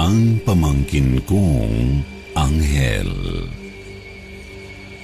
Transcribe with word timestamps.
Ang 0.00 0.40
pamangkin 0.48 1.20
kong 1.28 2.00
anghel. 2.32 3.12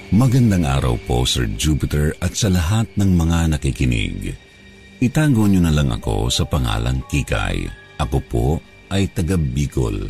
Magandang 0.09 0.65
araw 0.65 0.97
po, 1.05 1.21
Sir 1.21 1.45
Jupiter, 1.53 2.17
at 2.17 2.33
sa 2.33 2.49
lahat 2.49 2.89
ng 2.97 3.13
mga 3.13 3.53
nakikinig. 3.53 4.33
Itago 4.97 5.45
niyo 5.45 5.61
na 5.61 5.69
lang 5.69 5.93
ako 5.93 6.33
sa 6.33 6.49
pangalang 6.49 7.05
Kikay. 7.05 7.69
Ako 8.01 8.17
po 8.25 8.47
ay 8.89 9.05
taga 9.13 9.37
Bicol. 9.37 10.01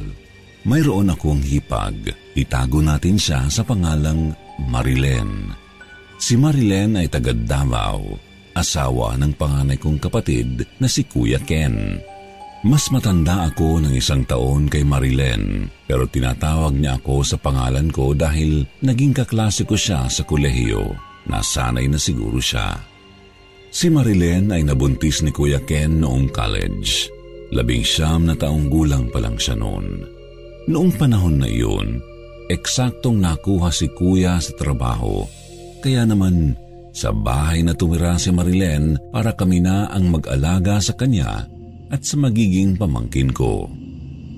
Mayroon 0.63 1.11
akong 1.11 1.43
hipag. 1.43 2.15
Itago 2.39 2.79
natin 2.79 3.19
siya 3.19 3.43
sa 3.51 3.67
pangalang 3.67 4.31
Marilen. 4.71 5.51
Si 6.15 6.39
Marilen 6.39 6.95
ay 6.95 7.11
taga 7.11 7.35
Davao, 7.35 8.15
asawa 8.55 9.19
ng 9.19 9.35
panganay 9.35 9.75
kong 9.75 9.99
kapatid 9.99 10.63
na 10.79 10.87
si 10.87 11.03
Kuya 11.03 11.43
Ken. 11.43 11.99
Mas 12.65 12.89
matanda 12.89 13.45
ako 13.45 13.85
ng 13.85 13.93
isang 13.93 14.25
taon 14.25 14.65
kay 14.65 14.81
Marilen, 14.81 15.69
pero 15.85 16.09
tinatawag 16.09 16.73
niya 16.73 16.97
ako 16.97 17.21
sa 17.21 17.37
pangalan 17.37 17.93
ko 17.93 18.17
dahil 18.17 18.65
naging 18.81 19.13
kaklase 19.13 19.61
ko 19.61 19.77
siya 19.77 20.09
sa 20.09 20.25
kolehiyo. 20.25 20.89
Nasanay 21.29 21.85
na 21.85 22.01
siguro 22.01 22.41
siya. 22.41 22.81
Si 23.69 23.93
Marilen 23.93 24.49
ay 24.49 24.65
nabuntis 24.65 25.21
ni 25.21 25.29
Kuya 25.29 25.61
Ken 25.61 26.01
noong 26.01 26.33
college. 26.33 27.13
Labing 27.53 27.85
siyam 27.85 28.25
na 28.25 28.33
taong 28.33 28.73
gulang 28.73 29.05
pa 29.13 29.21
lang 29.21 29.37
siya 29.37 29.53
noon. 29.53 30.01
Noong 30.65 30.91
panahon 30.97 31.37
na 31.37 31.47
iyon, 31.47 32.01
eksaktong 32.49 33.21
nakuha 33.21 33.69
si 33.69 33.85
Kuya 33.93 34.41
sa 34.41 34.51
trabaho. 34.57 35.29
Kaya 35.85 36.09
naman, 36.09 36.57
sa 36.89 37.13
bahay 37.13 37.61
na 37.61 37.77
tumira 37.77 38.17
si 38.17 38.33
Marilen 38.33 38.97
para 39.13 39.29
kami 39.37 39.61
na 39.61 39.93
ang 39.93 40.09
mag-alaga 40.09 40.81
sa 40.81 40.97
kanya 40.97 41.45
at 41.91 42.03
sa 42.03 42.15
magiging 42.19 42.75
pamangkin 42.75 43.31
ko. 43.31 43.67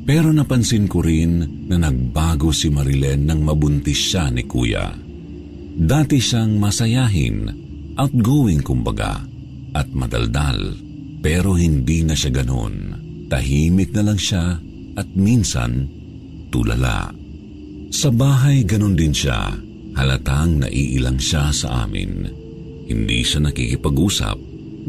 Pero 0.10 0.34
napansin 0.34 0.90
ko 0.90 1.06
rin 1.06 1.66
na 1.70 1.78
nagbago 1.78 2.50
si 2.50 2.74
Marilen 2.74 3.30
nang 3.30 3.46
mabuntis 3.46 4.10
siya 4.10 4.34
ni 4.34 4.42
Kuya. 4.46 4.90
Dati 5.80 6.18
siyang 6.18 6.58
masayahin, 6.58 7.46
outgoing 7.94 8.66
kumbaga, 8.66 9.22
at 9.78 9.88
madaldal. 9.94 10.76
Pero 11.22 11.54
hindi 11.54 12.02
na 12.02 12.18
siya 12.18 12.42
ganon. 12.42 12.76
Tahimik 13.30 13.94
na 13.94 14.10
lang 14.10 14.20
siya 14.20 14.58
at 14.98 15.08
minsan 15.14 15.86
tulala. 16.50 17.14
Sa 17.94 18.10
bahay 18.10 18.66
ganon 18.66 18.98
din 18.98 19.14
siya. 19.14 19.54
Halatang 19.94 20.64
naiilang 20.64 21.20
siya 21.20 21.52
sa 21.52 21.84
amin. 21.86 22.24
Hindi 22.88 23.20
siya 23.22 23.46
nakikipag-usap. 23.46 24.38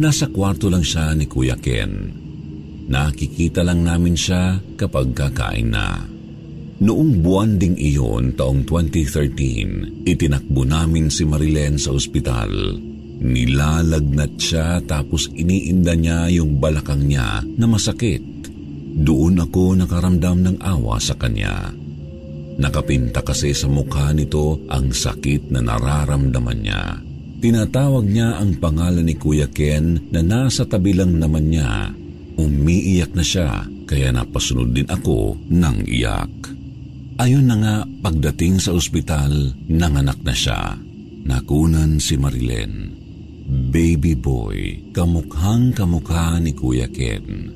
Nasa 0.01 0.31
kwarto 0.31 0.71
lang 0.71 0.87
siya 0.87 1.13
ni 1.13 1.27
Kuya 1.27 1.59
Ken. 1.59 2.20
Nakikita 2.91 3.63
lang 3.63 3.87
namin 3.87 4.19
siya 4.19 4.59
kapag 4.75 5.15
kakain 5.15 5.71
na. 5.71 6.03
Noong 6.81 7.23
buwan 7.23 7.55
ding 7.55 7.79
iyon, 7.79 8.35
taong 8.35 8.67
2013, 8.67 10.03
itinakbo 10.09 10.67
namin 10.67 11.07
si 11.07 11.23
Marilen 11.23 11.79
sa 11.79 11.95
ospital. 11.95 12.51
Nilalagnat 13.21 14.35
siya 14.41 14.81
tapos 14.83 15.31
iniinda 15.31 15.95
niya 15.95 16.33
yung 16.35 16.59
balakang 16.59 17.07
niya 17.07 17.45
na 17.45 17.67
masakit. 17.69 18.25
Doon 18.91 19.45
ako 19.45 19.79
nakaramdam 19.79 20.41
ng 20.41 20.57
awa 20.59 20.99
sa 20.99 21.15
kanya. 21.15 21.71
Nakapinta 22.59 23.23
kasi 23.23 23.55
sa 23.55 23.71
mukha 23.71 24.11
nito 24.11 24.67
ang 24.67 24.91
sakit 24.91 25.53
na 25.53 25.63
nararamdaman 25.63 26.59
niya. 26.59 26.99
Tinatawag 27.41 28.09
niya 28.09 28.41
ang 28.41 28.59
pangalan 28.59 29.07
ni 29.07 29.15
Kuya 29.15 29.47
Ken 29.53 30.11
na 30.11 30.21
nasa 30.25 30.67
tabi 30.67 30.97
lang 30.97 31.17
naman 31.17 31.49
niya. 31.49 32.00
Umiiyak 32.41 33.13
na 33.13 33.21
siya 33.21 33.69
kaya 33.85 34.09
napasunod 34.17 34.73
din 34.73 34.89
ako 34.89 35.37
ng 35.53 35.85
iyak. 35.85 36.33
Ayun 37.21 37.53
na 37.53 37.57
nga 37.61 37.77
pagdating 37.85 38.57
sa 38.57 38.73
ospital, 38.73 39.53
nanganak 39.69 40.17
na 40.25 40.33
siya. 40.33 40.73
Nakunan 41.29 42.01
si 42.01 42.17
Marilen. 42.17 42.97
Baby 43.45 44.17
boy, 44.17 44.89
kamukhang 44.97 45.77
kamukha 45.77 46.41
ni 46.41 46.57
Kuya 46.57 46.89
Ken. 46.89 47.53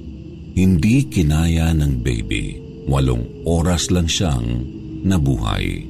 Hindi 0.52 1.08
kinaya 1.08 1.72
ng 1.72 2.04
baby. 2.04 2.60
Walong 2.84 3.48
oras 3.48 3.88
lang 3.88 4.04
siyang 4.04 4.44
nabuhay. 5.00 5.80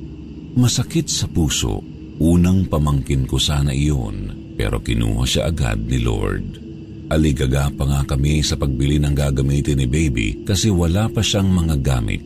Masakit 0.55 1.11
sa 1.11 1.27
puso. 1.27 1.83
Unang 2.23 2.71
pamangkin 2.71 3.27
ko 3.27 3.43
sana 3.43 3.75
iyon, 3.75 4.55
pero 4.55 4.79
kinuha 4.79 5.27
siya 5.27 5.51
agad 5.51 5.83
ni 5.83 5.99
Lord. 5.99 6.64
Aligaga 7.13 7.69
pa 7.69 7.85
nga 7.85 8.01
kami 8.17 8.41
sa 8.41 8.57
pagbili 8.57 8.97
ng 8.97 9.13
gagamitin 9.13 9.81
ni 9.83 9.87
baby 9.89 10.41
kasi 10.47 10.73
wala 10.73 11.09
pa 11.13 11.21
siyang 11.21 11.53
mga 11.53 11.77
gamit. 11.85 12.25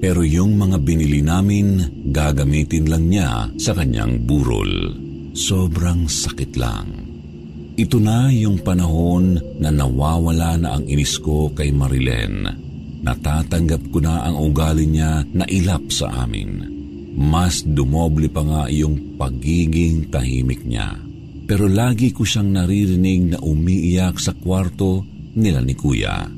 Pero 0.00 0.24
yung 0.24 0.56
mga 0.56 0.80
binili 0.80 1.20
namin, 1.20 1.84
gagamitin 2.08 2.88
lang 2.88 3.04
niya 3.10 3.52
sa 3.60 3.76
kanyang 3.76 4.22
burol. 4.24 4.96
Sobrang 5.36 6.08
sakit 6.08 6.56
lang. 6.56 6.88
Ito 7.76 8.00
na 8.00 8.32
yung 8.32 8.64
panahon 8.64 9.40
na 9.60 9.68
nawawala 9.68 10.56
na 10.56 10.68
ang 10.78 10.84
inis 10.88 11.20
ko 11.20 11.52
kay 11.52 11.72
Marilen. 11.72 12.48
Natatanggap 13.00 13.92
ko 13.92 13.98
na 14.00 14.24
ang 14.24 14.36
ugali 14.40 14.84
niya 14.88 15.24
na 15.32 15.44
ilap 15.48 15.88
sa 15.92 16.24
amin. 16.24 16.64
Mas 17.16 17.64
dumoble 17.64 18.28
pa 18.28 18.44
nga 18.44 18.62
yung 18.72 19.16
pagiging 19.20 20.08
tahimik 20.08 20.64
niya. 20.64 21.09
Pero 21.50 21.66
lagi 21.66 22.14
ko 22.14 22.22
siyang 22.22 22.54
naririnig 22.54 23.34
na 23.34 23.38
umiiyak 23.42 24.22
sa 24.22 24.38
kwarto 24.38 25.02
nila 25.34 25.58
ni 25.58 25.74
Kuya. 25.74 26.30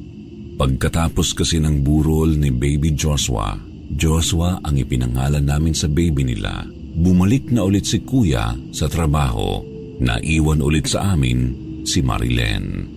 Pagkatapos 0.57 1.37
kasi 1.37 1.61
ng 1.61 1.85
burol 1.85 2.41
ni 2.41 2.49
baby 2.49 2.97
Joshua, 2.97 3.53
Joshua 3.93 4.65
ang 4.65 4.73
ipinangalan 4.73 5.45
namin 5.45 5.77
sa 5.77 5.93
baby 5.93 6.25
nila. 6.25 6.65
Bumalik 6.97 7.53
na 7.53 7.61
ulit 7.61 7.85
si 7.85 8.01
Kuya 8.01 8.57
sa 8.73 8.89
trabaho. 8.89 9.61
Naiwan 10.01 10.65
ulit 10.65 10.89
sa 10.89 11.13
amin 11.13 11.53
si 11.85 12.01
Marilen. 12.01 12.89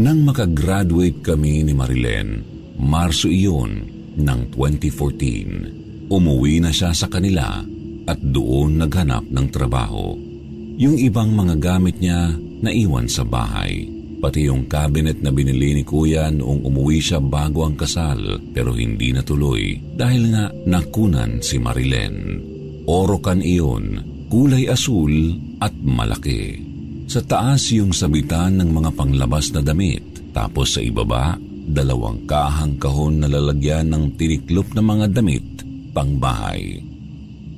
Nang 0.00 0.24
makagraduate 0.24 1.20
kami 1.20 1.60
ni 1.60 1.76
Marilen, 1.76 2.40
Marso 2.80 3.28
iyon 3.28 3.84
ng 4.16 4.40
2014. 4.48 6.08
Umuwi 6.08 6.64
na 6.64 6.72
siya 6.72 6.96
sa 6.96 7.04
kanila 7.12 7.60
at 8.08 8.18
doon 8.24 8.80
naghanap 8.80 9.28
ng 9.28 9.46
trabaho. 9.52 10.33
Yung 10.74 10.98
ibang 10.98 11.30
mga 11.30 11.54
gamit 11.62 12.02
niya 12.02 12.34
naiwan 12.34 13.06
sa 13.06 13.22
bahay. 13.22 13.86
Pati 14.18 14.48
yung 14.48 14.66
cabinet 14.66 15.20
na 15.20 15.30
binili 15.30 15.76
ni 15.76 15.84
kuya 15.86 16.32
noong 16.32 16.64
umuwi 16.66 16.98
siya 16.98 17.20
bago 17.20 17.62
ang 17.62 17.76
kasal 17.76 18.40
pero 18.50 18.72
hindi 18.74 19.12
natuloy 19.12 19.76
dahil 19.94 20.32
nga 20.34 20.50
nakunan 20.66 21.38
si 21.44 21.60
Marilen. 21.60 22.40
Orokan 22.88 23.44
iyon, 23.44 24.00
kulay 24.32 24.66
asul 24.66 25.36
at 25.60 25.76
malaki. 25.78 26.58
Sa 27.06 27.20
taas 27.20 27.68
yung 27.70 27.92
sabitan 27.92 28.58
ng 28.58 28.70
mga 28.72 28.90
panglabas 28.96 29.52
na 29.52 29.60
damit 29.60 30.32
tapos 30.34 30.74
sa 30.74 30.80
ibaba, 30.82 31.36
dalawang 31.64 32.26
kahang 32.26 32.80
kahon 32.82 33.22
na 33.22 33.28
lalagyan 33.30 33.92
ng 33.92 34.18
tiniklop 34.18 34.74
na 34.74 34.82
mga 34.82 35.06
damit 35.22 35.46
pangbahay. 35.94 36.93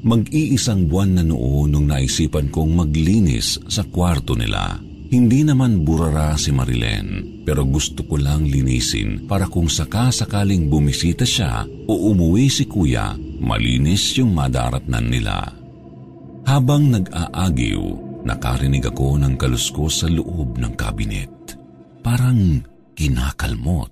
Mag-iisang 0.07 0.87
buwan 0.87 1.19
na 1.19 1.25
noon 1.27 1.75
nung 1.75 1.91
naisipan 1.91 2.47
kong 2.55 2.79
maglinis 2.79 3.59
sa 3.67 3.83
kwarto 3.83 4.39
nila. 4.39 4.79
Hindi 5.11 5.43
naman 5.43 5.83
burara 5.83 6.39
si 6.39 6.55
Marilen, 6.55 7.43
pero 7.43 7.67
gusto 7.67 8.07
ko 8.07 8.15
lang 8.15 8.47
linisin 8.47 9.27
para 9.27 9.51
kung 9.51 9.67
sakasakaling 9.67 10.71
bumisita 10.71 11.27
siya 11.27 11.67
o 11.67 12.15
umuwi 12.15 12.47
si 12.47 12.71
kuya, 12.71 13.19
malinis 13.19 14.15
yung 14.23 14.31
madaratnan 14.31 15.07
nila. 15.11 15.43
Habang 16.47 16.87
nag-aagiw, 16.87 17.83
nakarinig 18.23 18.87
ako 18.87 19.19
ng 19.19 19.35
kaluskos 19.35 20.07
sa 20.07 20.09
loob 20.11 20.55
ng 20.63 20.79
kabinet. 20.79 21.59
Parang 22.07 22.63
kinakalmot. 22.95 23.91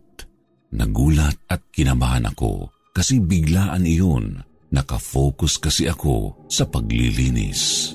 Nagulat 0.78 1.42
at 1.50 1.74
kinabahan 1.74 2.30
ako 2.30 2.70
kasi 2.94 3.18
biglaan 3.18 3.82
iyon 3.82 4.53
Nakafocus 4.74 5.62
kasi 5.62 5.86
ako 5.86 6.34
sa 6.50 6.66
paglilinis. 6.66 7.94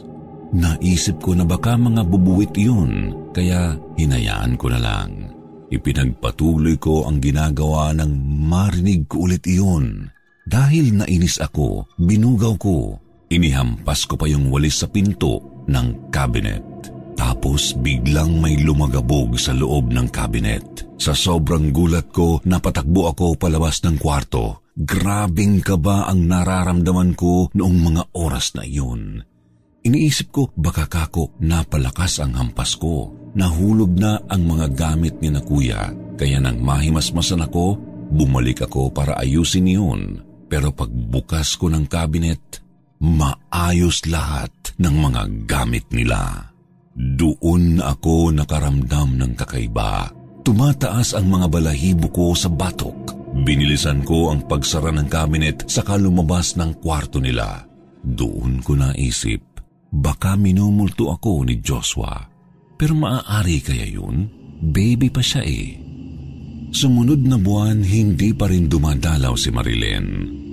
Naisip 0.55 1.19
ko 1.19 1.35
na 1.35 1.43
baka 1.43 1.75
mga 1.75 2.07
bubuwit 2.07 2.55
yun, 2.55 3.11
kaya 3.35 3.75
hinayaan 3.99 4.55
ko 4.55 4.71
na 4.71 4.79
lang. 4.79 5.35
Ipinagpatuloy 5.69 6.79
ko 6.81 7.05
ang 7.05 7.21
ginagawa 7.21 7.93
ng 7.93 8.09
marinig 8.49 9.05
ko 9.05 9.29
ulit 9.29 9.45
iyon. 9.45 10.09
Dahil 10.49 10.97
nainis 10.97 11.37
ako, 11.37 11.85
binugaw 11.99 12.57
ko. 12.57 12.97
Inihampas 13.29 14.09
ko 14.09 14.17
pa 14.17 14.25
yung 14.25 14.49
walis 14.49 14.81
sa 14.81 14.89
pinto 14.89 15.61
ng 15.69 16.09
cabinet. 16.09 16.65
Tapos 17.13 17.77
biglang 17.77 18.41
may 18.41 18.57
lumagabog 18.57 19.37
sa 19.37 19.53
loob 19.53 19.93
ng 19.93 20.09
cabinet. 20.09 20.89
Sa 20.97 21.13
sobrang 21.13 21.69
gulat 21.69 22.09
ko, 22.09 22.41
napatakbo 22.47 23.11
ako 23.11 23.37
palabas 23.37 23.83
ng 23.85 24.01
kwarto. 24.01 24.65
Grabing 24.79 25.59
kaba 25.59 26.07
ang 26.07 26.23
nararamdaman 26.23 27.11
ko 27.11 27.51
noong 27.51 27.77
mga 27.83 28.03
oras 28.15 28.55
na 28.55 28.63
iyon. 28.63 29.19
Iniisip 29.83 30.31
ko 30.31 30.55
baka 30.55 30.87
kako 30.87 31.35
napalakas 31.43 32.23
ang 32.23 32.39
hampas 32.39 32.79
ko. 32.79 33.11
Nahulog 33.35 33.91
na 33.99 34.23
ang 34.31 34.47
mga 34.47 34.71
gamit 34.71 35.19
ni 35.19 35.35
na 35.35 35.43
kuya. 35.43 35.91
Kaya 36.15 36.39
nang 36.39 36.63
mahimasmasan 36.63 37.43
ako, 37.43 37.75
bumalik 38.07 38.63
ako 38.63 38.87
para 38.95 39.19
ayusin 39.19 39.67
iyon. 39.67 40.23
Pero 40.47 40.71
pagbukas 40.71 41.59
ko 41.59 41.67
ng 41.67 41.83
kabinet, 41.83 42.63
maayos 43.03 44.07
lahat 44.07 44.79
ng 44.79 44.95
mga 44.95 45.21
gamit 45.43 45.91
nila. 45.91 46.55
Doon 46.95 47.83
ako 47.83 48.31
nakaramdam 48.31 49.19
ng 49.19 49.35
kakaiba. 49.35 50.07
Tumataas 50.47 51.19
ang 51.19 51.27
mga 51.27 51.51
balahibo 51.51 52.07
ko 52.15 52.31
sa 52.31 52.47
batok 52.47 53.18
Binilisan 53.39 54.03
ko 54.03 54.35
ang 54.35 54.43
pagsara 54.51 54.91
ng 54.91 55.07
cabinet 55.07 55.63
sa 55.71 55.79
kalumabas 55.79 56.59
ng 56.59 56.83
kwarto 56.83 57.23
nila. 57.23 57.63
Doon 58.03 58.59
ko 58.59 58.75
naisip, 58.75 59.39
baka 59.91 60.35
minumulto 60.35 61.07
ako 61.07 61.47
ni 61.47 61.63
Joshua. 61.63 62.27
Pero 62.75 62.95
maaari 62.99 63.63
kaya 63.63 63.87
yun? 63.87 64.27
Baby 64.59 65.07
pa 65.07 65.23
siya 65.23 65.43
eh. 65.47 65.79
Sumunod 66.69 67.23
na 67.23 67.39
buwan, 67.39 67.79
hindi 67.79 68.35
pa 68.35 68.51
rin 68.51 68.67
dumadalaw 68.67 69.33
si 69.39 69.49
Marilyn. 69.55 70.07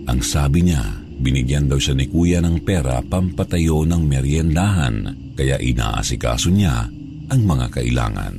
Ang 0.07 0.21
sabi 0.23 0.65
niya, 0.65 0.83
binigyan 1.19 1.67
daw 1.67 1.83
siya 1.83 1.99
ni 1.99 2.07
kuya 2.07 2.39
ng 2.39 2.63
pera 2.63 3.03
pampatayo 3.03 3.83
ng 3.83 4.03
meriendahan, 4.07 4.95
kaya 5.35 5.59
inaasikaso 5.59 6.55
niya 6.55 6.87
ang 7.35 7.41
mga 7.43 7.67
kailangan. 7.83 8.35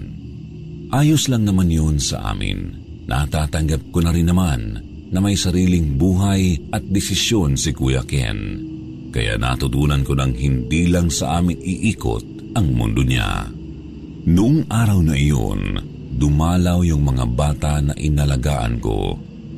Ayos 0.95 1.27
lang 1.27 1.43
naman 1.43 1.67
yun 1.67 1.99
sa 1.99 2.31
amin 2.31 2.86
Natatanggap 3.07 3.87
ko 3.95 4.03
na 4.03 4.11
rin 4.11 4.27
naman 4.27 4.83
na 5.07 5.19
may 5.23 5.39
sariling 5.39 5.95
buhay 5.95 6.59
at 6.75 6.83
desisyon 6.83 7.55
si 7.55 7.71
Kuya 7.71 8.03
Ken. 8.03 8.59
Kaya 9.15 9.39
natutunan 9.39 10.03
ko 10.03 10.13
ng 10.19 10.35
hindi 10.35 10.91
lang 10.91 11.07
sa 11.07 11.39
amin 11.39 11.55
iikot 11.55 12.53
ang 12.59 12.67
mundo 12.75 13.01
niya. 13.07 13.47
Noong 14.27 14.67
araw 14.67 14.99
na 14.99 15.15
iyon, 15.15 15.79
dumalaw 16.19 16.83
yung 16.83 17.07
mga 17.07 17.25
bata 17.31 17.79
na 17.79 17.95
inalagaan 17.95 18.83
ko. 18.83 19.15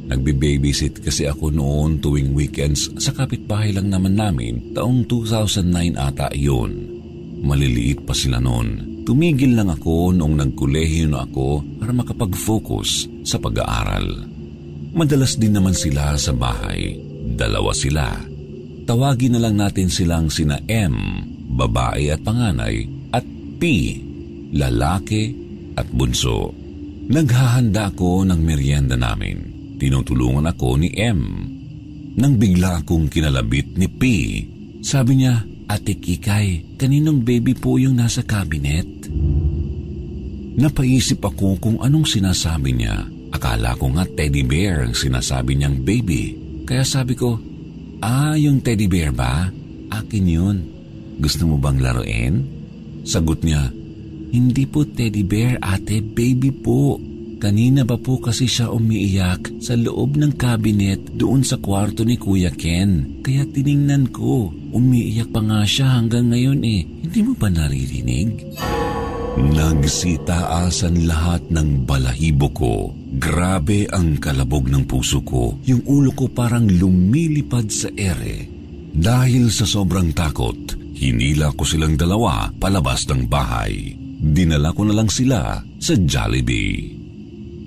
Nagbe-babysit 0.09 1.01
kasi 1.01 1.25
ako 1.25 1.49
noon 1.49 1.97
tuwing 1.97 2.37
weekends 2.37 2.93
sa 3.01 3.13
kapitbahay 3.17 3.73
lang 3.73 3.89
naman 3.89 4.13
namin 4.13 4.77
taong 4.77 5.09
2009 5.09 5.97
ata 5.97 6.29
iyon. 6.37 6.71
Maliliit 7.41 8.05
pa 8.05 8.13
sila 8.13 8.37
noon 8.37 8.98
Tumigil 9.09 9.57
lang 9.57 9.73
ako 9.73 10.13
noong 10.13 10.37
nagkolehiyo 10.37 11.09
na 11.09 11.25
ako 11.25 11.65
para 11.81 11.89
makapag-focus 11.89 13.09
sa 13.25 13.41
pag-aaral. 13.41 14.05
Madalas 14.93 15.33
din 15.33 15.57
naman 15.57 15.73
sila 15.73 16.13
sa 16.13 16.29
bahay. 16.29 16.93
Dalawa 17.33 17.73
sila. 17.73 18.05
Tawagin 18.85 19.33
na 19.33 19.41
lang 19.41 19.57
natin 19.57 19.89
silang 19.89 20.29
sina 20.29 20.61
M, 20.69 21.25
babae 21.57 22.13
at 22.13 22.21
panganay, 22.21 22.85
at 23.09 23.25
P, 23.57 23.61
lalaki 24.53 25.33
at 25.73 25.89
bunso. 25.89 26.53
Naghahanda 27.09 27.89
ako 27.89 28.29
ng 28.29 28.37
merienda 28.45 28.93
namin. 28.93 29.41
Tinutulungan 29.81 30.53
ako 30.53 30.85
ni 30.85 30.93
M. 30.93 31.49
Nang 32.13 32.37
bigla 32.37 32.85
akong 32.85 33.09
kinalabit 33.09 33.73
ni 33.73 33.89
P, 33.89 34.01
sabi 34.85 35.25
niya, 35.25 35.48
Ate 35.69 36.01
Kikay, 36.01 36.81
kaninong 36.81 37.21
baby 37.21 37.53
po 37.53 37.77
yung 37.77 38.01
nasa 38.01 38.25
cabinet? 38.25 38.89
Napaisip 40.57 41.21
ako 41.21 41.61
kung 41.61 41.77
anong 41.85 42.09
sinasabi 42.09 42.73
niya. 42.73 43.05
Akala 43.29 43.77
ko 43.77 43.93
nga 43.93 44.01
teddy 44.09 44.41
bear 44.41 44.89
ang 44.89 44.97
sinasabi 44.97 45.53
niyang 45.53 45.85
baby. 45.85 46.33
Kaya 46.65 46.81
sabi 46.81 47.13
ko, 47.13 47.37
Ah, 48.01 48.33
yung 48.33 48.65
teddy 48.65 48.89
bear 48.89 49.13
ba? 49.13 49.45
Akin 49.93 50.25
yun. 50.25 50.57
Gusto 51.21 51.45
mo 51.45 51.61
bang 51.61 51.77
laruin? 51.77 52.49
Sagot 53.05 53.45
niya, 53.45 53.69
Hindi 54.33 54.65
po 54.65 54.89
teddy 54.89 55.21
bear 55.21 55.61
ate, 55.61 56.01
baby 56.01 56.49
po. 56.49 56.97
Kanina 57.37 57.85
ba 57.85 57.95
po 57.95 58.17
kasi 58.17 58.49
siya 58.49 58.73
umiiyak 58.73 59.61
sa 59.61 59.77
loob 59.77 60.17
ng 60.17 60.33
cabinet 60.33 61.13
doon 61.13 61.45
sa 61.45 61.61
kwarto 61.61 62.01
ni 62.01 62.17
Kuya 62.17 62.51
Ken. 62.51 63.21
Kaya 63.21 63.45
tiningnan 63.47 64.09
ko. 64.11 64.58
Umiiyak 64.69 65.33
pa 65.33 65.41
nga 65.41 65.65
siya 65.65 65.97
hanggang 65.97 66.29
ngayon 66.29 66.61
eh. 66.61 66.85
Hindi 66.85 67.19
mo 67.25 67.33
ba 67.33 67.49
naririnig? 67.49 68.53
Nagsitaasan 69.39 71.09
lahat 71.09 71.47
ng 71.49 71.87
balahibo 71.87 72.47
ko. 72.53 72.73
Grabe 73.17 73.89
ang 73.89 74.21
kalabog 74.21 74.69
ng 74.69 74.85
puso 74.85 75.25
ko. 75.25 75.57
Yung 75.65 75.81
ulo 75.89 76.13
ko 76.13 76.29
parang 76.29 76.69
lumilipad 76.69 77.71
sa 77.71 77.89
ere. 77.97 78.45
Dahil 78.89 79.49
sa 79.49 79.65
sobrang 79.65 80.13
takot, 80.13 80.57
hinila 80.97 81.55
ko 81.55 81.63
silang 81.65 81.95
dalawa 81.97 82.51
palabas 82.51 83.07
ng 83.09 83.25
bahay. 83.25 83.95
Dinala 84.19 84.75
ko 84.75 84.83
na 84.85 84.93
lang 84.93 85.09
sila 85.09 85.63
sa 85.79 85.93
Jollibee. 85.95 86.99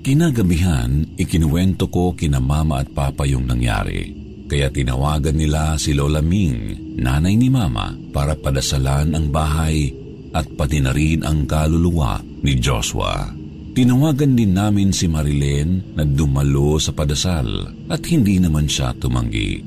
Kinagabihan, 0.03 1.17
ikinuwento 1.17 1.89
ko 1.89 2.13
kina 2.13 2.37
mama 2.37 2.83
at 2.83 2.91
papa 2.91 3.25
yung 3.25 3.47
nangyari. 3.49 4.22
Kaya 4.53 4.69
tinawagan 4.69 5.33
nila 5.33 5.81
si 5.81 5.97
Lola 5.97 6.21
Ming, 6.21 6.77
nanay 7.01 7.33
ni 7.33 7.49
mama, 7.49 7.89
para 8.13 8.37
padasalan 8.37 9.17
ang 9.17 9.33
bahay 9.33 9.89
at 10.29 10.45
pati 10.53 10.77
na 10.77 10.93
rin 10.93 11.25
ang 11.25 11.49
kaluluwa 11.49 12.21
ni 12.45 12.61
Joshua. 12.61 13.33
Tinawagan 13.73 14.37
din 14.37 14.53
namin 14.53 14.93
si 14.93 15.09
Marilyn 15.09 15.97
na 15.97 16.05
dumalo 16.05 16.77
sa 16.77 16.93
padasal 16.93 17.65
at 17.89 18.05
hindi 18.05 18.37
naman 18.37 18.69
siya 18.69 18.93
tumanggi. 18.93 19.57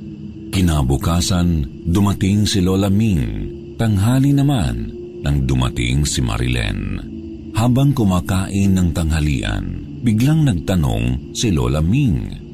Kinabukasan, 0.55 1.83
dumating 1.83 2.47
si 2.47 2.63
Lola 2.63 2.87
Ming. 2.87 3.27
Tanghali 3.75 4.31
naman 4.31 4.87
nang 5.27 5.43
dumating 5.51 6.07
si 6.07 6.23
Marilyn. 6.23 7.03
Habang 7.59 7.91
kumakain 7.91 8.79
ng 8.79 8.95
tanghalian, 8.95 9.83
biglang 10.07 10.47
nagtanong 10.47 11.35
si 11.35 11.51
Lola 11.51 11.83
Ming. 11.83 12.46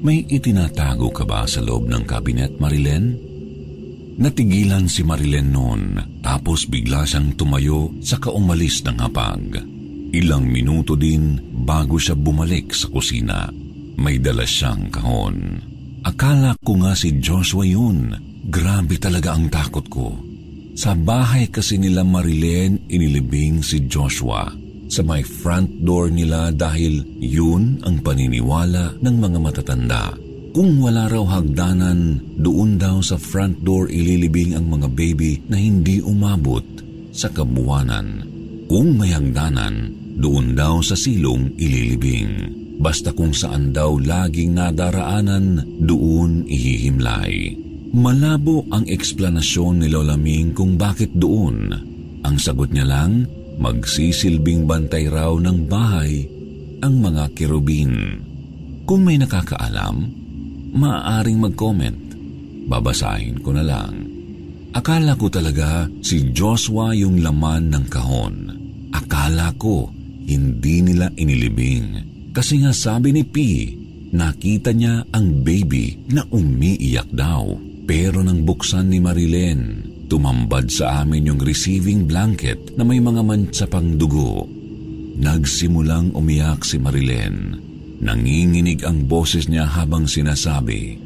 May 0.00 0.24
itinatago 0.24 1.12
ka 1.12 1.28
ba 1.28 1.44
sa 1.44 1.60
loob 1.60 1.84
ng 1.92 2.08
kabinet, 2.08 2.56
Marilen? 2.56 3.20
Natigilan 4.16 4.88
si 4.88 5.04
Marilen 5.04 5.52
noon 5.52 5.82
tapos 6.24 6.64
bigla 6.64 7.04
siyang 7.04 7.36
tumayo 7.36 7.92
sa 8.00 8.16
kaumalis 8.16 8.80
ng 8.88 8.96
hapag. 8.96 9.60
Ilang 10.16 10.48
minuto 10.48 10.96
din 10.96 11.36
bago 11.68 12.00
siya 12.00 12.16
bumalik 12.16 12.72
sa 12.72 12.88
kusina. 12.88 13.52
May 14.00 14.16
dala 14.16 14.48
siyang 14.48 14.88
kahon. 14.88 15.60
Akala 16.00 16.56
ko 16.64 16.80
nga 16.80 16.96
si 16.96 17.20
Joshua 17.20 17.68
yun. 17.68 18.16
Grabe 18.48 18.96
talaga 18.96 19.36
ang 19.36 19.52
takot 19.52 19.84
ko. 19.92 20.16
Sa 20.80 20.96
bahay 20.96 21.52
kasi 21.52 21.76
nila 21.76 22.08
Marilen 22.08 22.88
inilibing 22.88 23.60
si 23.60 23.84
Joshua 23.84 24.48
sa 24.90 25.06
may 25.06 25.22
front 25.22 25.70
door 25.86 26.10
nila 26.10 26.50
dahil 26.50 27.06
yun 27.22 27.78
ang 27.86 28.02
paniniwala 28.02 28.98
ng 28.98 29.16
mga 29.16 29.38
matatanda. 29.38 30.04
Kung 30.50 30.82
wala 30.82 31.06
raw 31.06 31.38
hagdanan, 31.38 32.18
doon 32.34 32.74
daw 32.74 32.98
sa 32.98 33.14
front 33.14 33.62
door 33.62 33.86
ililibing 33.86 34.58
ang 34.58 34.66
mga 34.66 34.90
baby 34.90 35.38
na 35.46 35.54
hindi 35.54 36.02
umabot 36.02 36.66
sa 37.14 37.30
kabuwanan. 37.30 38.26
Kung 38.66 38.98
may 38.98 39.14
hagdanan, 39.14 39.94
doon 40.18 40.58
daw 40.58 40.82
sa 40.82 40.98
silong 40.98 41.54
ililibing. 41.54 42.58
Basta 42.82 43.14
kung 43.14 43.30
saan 43.30 43.70
daw 43.70 43.94
laging 43.94 44.58
nadaraanan, 44.58 45.62
doon 45.86 46.42
ihihimlay. 46.50 47.54
Malabo 47.94 48.66
ang 48.74 48.86
eksplanasyon 48.90 49.86
ni 49.86 49.88
Lola 49.90 50.18
Ming 50.18 50.50
kung 50.50 50.74
bakit 50.74 51.14
doon. 51.14 51.74
Ang 52.26 52.36
sagot 52.42 52.74
niya 52.74 52.86
lang, 52.86 53.26
magsisilbing 53.60 54.64
bantay 54.64 55.06
raw 55.06 55.36
ng 55.36 55.68
bahay 55.68 56.24
ang 56.80 56.96
mga 56.98 57.36
kirubin. 57.36 58.24
Kung 58.88 59.04
may 59.04 59.20
nakakaalam, 59.20 60.08
maaaring 60.72 61.38
mag-comment. 61.38 62.00
Babasahin 62.66 63.38
ko 63.44 63.52
na 63.52 63.62
lang. 63.62 64.08
Akala 64.72 65.18
ko 65.18 65.28
talaga 65.28 65.90
si 66.00 66.32
Joshua 66.32 66.94
yung 66.96 67.20
laman 67.20 67.68
ng 67.74 67.84
kahon. 67.90 68.36
Akala 68.94 69.52
ko 69.60 69.90
hindi 70.30 70.86
nila 70.86 71.10
inilibing. 71.18 72.06
Kasi 72.30 72.62
nga 72.62 72.70
sabi 72.70 73.10
ni 73.10 73.26
P, 73.26 73.36
nakita 74.14 74.70
niya 74.70 75.02
ang 75.10 75.42
baby 75.42 75.98
na 76.14 76.22
umiiyak 76.30 77.10
daw. 77.10 77.58
Pero 77.90 78.22
nang 78.22 78.46
buksan 78.46 78.94
ni 78.94 79.02
Marilyn, 79.02 79.89
tumambad 80.10 80.66
sa 80.66 81.06
amin 81.06 81.30
yung 81.30 81.40
receiving 81.40 82.10
blanket 82.10 82.74
na 82.74 82.82
may 82.82 82.98
mga 82.98 83.22
mancha 83.22 83.70
pang 83.70 83.94
dugo. 83.94 84.42
Nagsimulang 85.22 86.10
umiyak 86.18 86.66
si 86.66 86.82
Marilyn. 86.82 87.54
Nanginginig 88.02 88.82
ang 88.82 89.06
boses 89.06 89.46
niya 89.46 89.70
habang 89.70 90.10
sinasabi, 90.10 90.98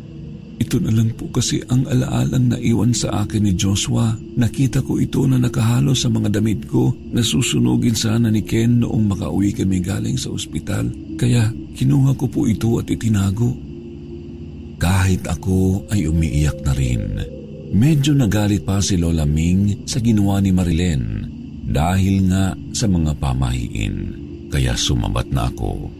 ito 0.54 0.78
na 0.78 0.94
lang 0.94 1.10
po 1.18 1.26
kasi 1.34 1.58
ang 1.66 1.82
alaalang 1.90 2.54
naiwan 2.54 2.94
sa 2.94 3.26
akin 3.26 3.42
ni 3.42 3.52
Joshua. 3.58 4.14
Nakita 4.38 4.86
ko 4.86 5.02
ito 5.02 5.26
na 5.26 5.36
nakahalo 5.36 5.92
sa 5.98 6.06
mga 6.06 6.38
damit 6.38 6.70
ko 6.70 6.94
na 7.10 7.26
susunugin 7.26 7.98
sana 7.98 8.30
ni 8.30 8.46
Ken 8.46 8.80
noong 8.80 9.04
makauwi 9.10 9.50
kami 9.50 9.82
galing 9.82 10.14
sa 10.14 10.30
ospital. 10.30 10.86
Kaya 11.18 11.50
kinuha 11.74 12.14
ko 12.14 12.30
po 12.30 12.46
ito 12.46 12.78
at 12.78 12.86
itinago. 12.86 13.50
Kahit 14.78 15.26
ako 15.26 15.90
ay 15.90 16.06
umiiyak 16.06 16.62
na 16.62 16.72
rin. 16.78 17.04
Medyo 17.74 18.14
nagalit 18.14 18.62
pa 18.62 18.78
si 18.78 18.94
Lola 18.94 19.26
Ming 19.26 19.82
sa 19.90 19.98
ginawa 19.98 20.38
ni 20.38 20.54
Marilyn 20.54 21.26
dahil 21.66 22.30
nga 22.30 22.54
sa 22.70 22.86
mga 22.86 23.18
pamahiin. 23.18 23.94
Kaya 24.46 24.78
sumabat 24.78 25.34
na 25.34 25.50
ako. 25.50 25.90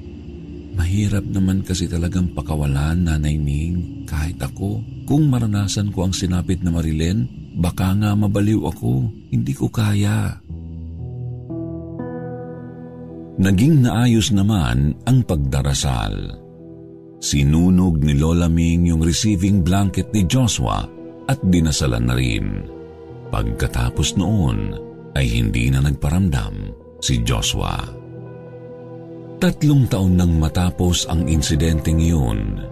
Mahirap 0.79 1.27
naman 1.27 1.67
kasi 1.67 1.91
talagang 1.91 2.31
pakawalan, 2.31 3.11
Nanay 3.11 3.35
Ming, 3.35 4.07
kahit 4.07 4.39
ako. 4.39 4.87
Kung 5.03 5.27
maranasan 5.27 5.91
ko 5.91 6.07
ang 6.07 6.15
sinapit 6.15 6.63
na 6.63 6.71
Marilyn, 6.71 7.27
baka 7.59 7.91
nga 7.99 8.15
mabaliw 8.15 8.71
ako. 8.71 9.11
Hindi 9.35 9.51
ko 9.51 9.67
kaya. 9.67 10.31
Naging 13.35 13.83
naayos 13.83 14.31
naman 14.31 14.95
ang 15.11 15.27
pagdarasal. 15.27 16.39
Sinunog 17.19 17.99
ni 17.99 18.15
Lola 18.15 18.47
Ming 18.47 18.87
yung 18.87 19.03
receiving 19.03 19.67
blanket 19.67 20.15
ni 20.15 20.23
Joshua 20.23 21.03
at 21.29 21.41
dinasalan 21.43 22.05
na 22.09 22.15
rin. 22.17 22.47
Pagkatapos 23.31 24.17
noon 24.19 24.77
ay 25.15 25.27
hindi 25.31 25.71
na 25.73 25.83
nagparamdam 25.83 26.55
si 27.03 27.23
Joshua. 27.23 27.75
Tatlong 29.43 29.85
taon 29.91 30.15
nang 30.17 30.39
matapos 30.41 31.05
ang 31.11 31.27
insidenteng 31.29 32.01
iyon, 32.01 32.63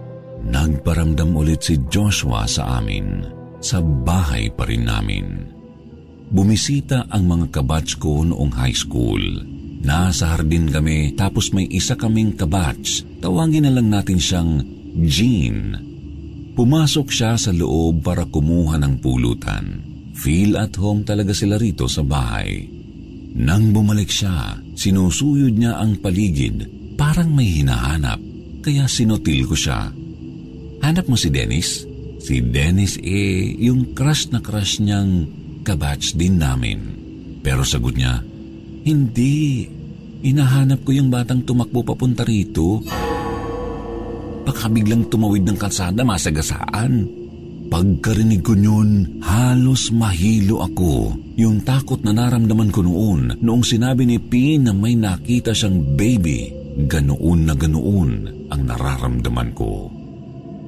nagparamdam 0.47 1.31
ulit 1.37 1.67
si 1.67 1.77
Joshua 1.91 2.49
sa 2.49 2.81
amin. 2.81 3.27
Sa 3.63 3.79
bahay 3.79 4.51
pa 4.51 4.67
rin 4.67 4.89
namin. 4.89 5.27
Bumisita 6.33 7.07
ang 7.13 7.29
mga 7.29 7.61
kabatch 7.61 8.01
ko 8.01 8.27
noong 8.27 8.51
high 8.57 8.75
school 8.75 9.23
Nasa 9.83 10.39
hardin 10.39 10.71
kami 10.71 11.19
tapos 11.19 11.51
may 11.51 11.67
isa 11.67 11.99
kaming 11.99 12.39
kabatch. 12.39 13.03
Tawagin 13.19 13.67
na 13.67 13.75
lang 13.75 13.91
natin 13.91 14.19
siyang 14.19 14.63
Jean. 15.03 15.75
Pumasok 16.53 17.09
siya 17.09 17.33
sa 17.41 17.49
loob 17.49 18.05
para 18.05 18.29
kumuha 18.29 18.77
ng 18.77 19.01
pulutan. 19.01 19.81
Feel 20.13 20.61
at 20.61 20.77
home 20.77 21.01
talaga 21.01 21.33
sila 21.33 21.57
rito 21.57 21.89
sa 21.89 22.05
bahay. 22.05 22.69
Nang 23.33 23.73
bumalik 23.73 24.13
siya, 24.13 24.61
sinusuyod 24.77 25.57
niya 25.57 25.81
ang 25.81 25.97
paligid. 26.05 26.69
Parang 27.01 27.33
may 27.33 27.49
hinahanap. 27.49 28.21
Kaya 28.61 28.85
sinutil 28.85 29.49
ko 29.49 29.57
siya. 29.57 29.89
Hanap 30.85 31.09
mo 31.09 31.17
si 31.17 31.33
Dennis? 31.33 31.89
Si 32.21 32.39
Dennis 32.45 33.01
eh, 33.01 33.57
yung 33.57 33.97
crush 33.97 34.29
na 34.29 34.45
crush 34.45 34.85
niyang 34.85 35.27
kabatch 35.65 36.15
din 36.21 36.37
namin. 36.37 36.79
Pero 37.41 37.65
sagot 37.65 37.97
niya, 37.97 38.21
hindi. 38.85 39.67
Inahanap 40.23 40.87
ko 40.87 40.95
yung 40.95 41.11
batang 41.11 41.43
tumakbo 41.43 41.83
papunta 41.83 42.23
rito. 42.23 42.85
Baka 44.43 44.67
biglang 44.67 45.07
tumawid 45.07 45.47
ng 45.47 45.59
kalsada 45.59 46.03
masagasaan. 46.03 47.07
Pagkarinig 47.73 48.45
ko 48.45 48.53
yun, 48.53 49.23
halos 49.25 49.89
mahilo 49.95 50.61
ako. 50.61 51.17
Yung 51.41 51.65
takot 51.65 52.05
na 52.05 52.13
naramdaman 52.13 52.69
ko 52.69 52.85
noon, 52.85 53.41
noong 53.41 53.65
sinabi 53.65 54.05
ni 54.05 54.21
P 54.21 54.61
na 54.61 54.77
may 54.77 54.93
nakita 54.93 55.57
siyang 55.57 55.97
baby, 55.97 56.53
ganoon 56.85 57.49
na 57.49 57.55
ganoon 57.57 58.11
ang 58.53 58.63
nararamdaman 58.69 59.57
ko. 59.57 59.89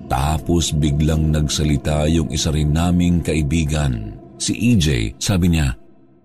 Tapos 0.08 0.72
biglang 0.72 1.28
nagsalita 1.28 2.08
yung 2.08 2.32
isa 2.32 2.48
rin 2.48 2.72
naming 2.72 3.20
kaibigan. 3.20 4.16
Si 4.40 4.56
EJ, 4.72 5.20
sabi 5.20 5.52
niya, 5.52 5.76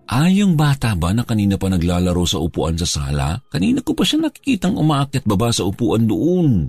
ay, 0.10 0.42
yung 0.42 0.58
bata 0.58 0.98
ba 0.98 1.14
na 1.14 1.22
kanina 1.22 1.54
pa 1.54 1.70
naglalaro 1.70 2.26
sa 2.26 2.42
upuan 2.42 2.74
sa 2.74 2.90
sala? 2.90 3.38
Kanina 3.46 3.86
ko 3.86 3.94
pa 3.94 4.02
siya 4.02 4.26
nakikitang 4.26 4.74
umaakyat 4.74 5.22
baba 5.22 5.54
sa 5.54 5.70
upuan 5.70 6.10
doon. 6.10 6.66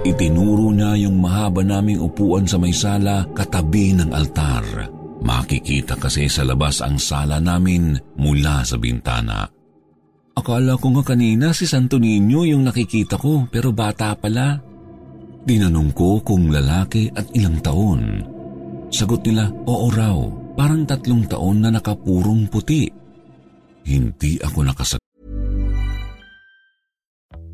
Itinuro 0.00 0.72
niya 0.72 0.96
yung 0.96 1.20
mahaba 1.20 1.60
naming 1.60 2.00
upuan 2.00 2.48
sa 2.48 2.56
may 2.56 2.72
sala 2.72 3.28
katabi 3.36 3.92
ng 3.92 4.08
altar. 4.16 4.64
Makikita 5.20 6.00
kasi 6.00 6.24
sa 6.24 6.40
labas 6.40 6.80
ang 6.80 6.96
sala 6.96 7.36
namin 7.36 7.92
mula 8.16 8.64
sa 8.64 8.80
bintana. 8.80 9.44
Akala 10.32 10.80
ko 10.80 10.96
nga 10.96 11.12
kanina 11.12 11.52
si 11.52 11.68
Santo 11.68 12.00
Niño 12.00 12.48
yung 12.48 12.64
nakikita 12.64 13.20
ko 13.20 13.44
pero 13.52 13.76
bata 13.76 14.16
pala. 14.16 14.56
Tinanong 15.44 15.92
ko 15.92 16.24
kung 16.24 16.48
lalaki 16.48 17.12
at 17.12 17.28
ilang 17.36 17.60
taon. 17.60 18.24
Sagot 18.88 19.20
nila, 19.28 19.52
oo 19.68 19.86
raw. 19.92 20.16
Parang 20.56 20.88
tatlong 20.88 21.28
taon 21.28 21.60
na 21.60 21.68
nakapurong 21.68 22.48
puti. 22.48 22.88
Hindi 23.84 24.40
ako 24.40 24.58
nakasagot. 24.64 25.09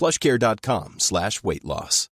Plushcare.com 0.00 0.96
slash 0.96 1.44
weight 1.44 1.68
loss. 1.68 2.08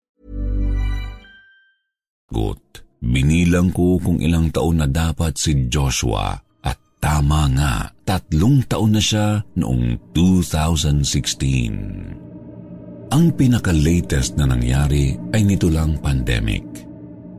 Binilang 3.05 3.69
ko 3.71 4.01
kung 4.01 4.17
ilang 4.19 4.49
taon 4.49 4.81
na 4.81 4.89
dapat 4.89 5.37
si 5.37 5.69
Joshua 5.69 6.33
at 6.65 6.81
tama 6.99 7.47
nga, 7.53 7.93
tatlong 8.03 8.65
taon 8.65 8.97
na 8.97 9.03
siya 9.05 9.45
noong 9.61 10.01
2016. 10.17 13.13
Ang 13.13 13.25
pinaka-latest 13.37 14.41
na 14.41 14.49
nangyari 14.49 15.13
ay 15.37 15.45
nito 15.45 15.69
lang 15.69 16.01
pandemic. 16.01 16.65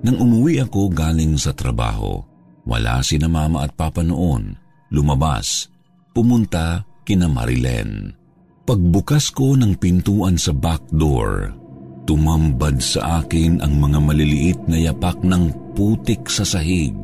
Nang 0.06 0.22
umuwi 0.22 0.62
ako 0.62 0.94
galing 0.94 1.34
sa 1.36 1.52
trabaho, 1.52 2.22
wala 2.64 3.02
si 3.02 3.18
na 3.18 3.28
mama 3.28 3.66
at 3.66 3.74
papa 3.76 4.06
noon. 4.06 4.56
Lumabas. 4.94 5.68
Pumunta 6.14 6.86
kina 7.04 7.28
Marilen. 7.28 8.14
Pagbukas 8.66 9.30
ko 9.30 9.54
ng 9.54 9.78
pintuan 9.78 10.42
sa 10.42 10.50
back 10.50 10.90
door, 10.90 11.54
tumambad 12.10 12.82
sa 12.82 13.22
akin 13.22 13.62
ang 13.62 13.78
mga 13.78 14.02
maliliit 14.02 14.60
na 14.66 14.82
yapak 14.82 15.22
ng 15.22 15.54
putik 15.78 16.26
sa 16.26 16.42
sahig. 16.42 16.98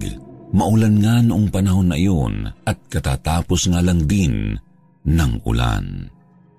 Maulan 0.58 0.98
nga 0.98 1.22
noong 1.22 1.54
panahon 1.54 1.94
na 1.94 1.98
iyon 2.02 2.50
at 2.66 2.82
katatapos 2.90 3.70
nga 3.70 3.78
lang 3.78 4.10
din 4.10 4.58
ng 5.06 5.34
ulan. 5.46 6.10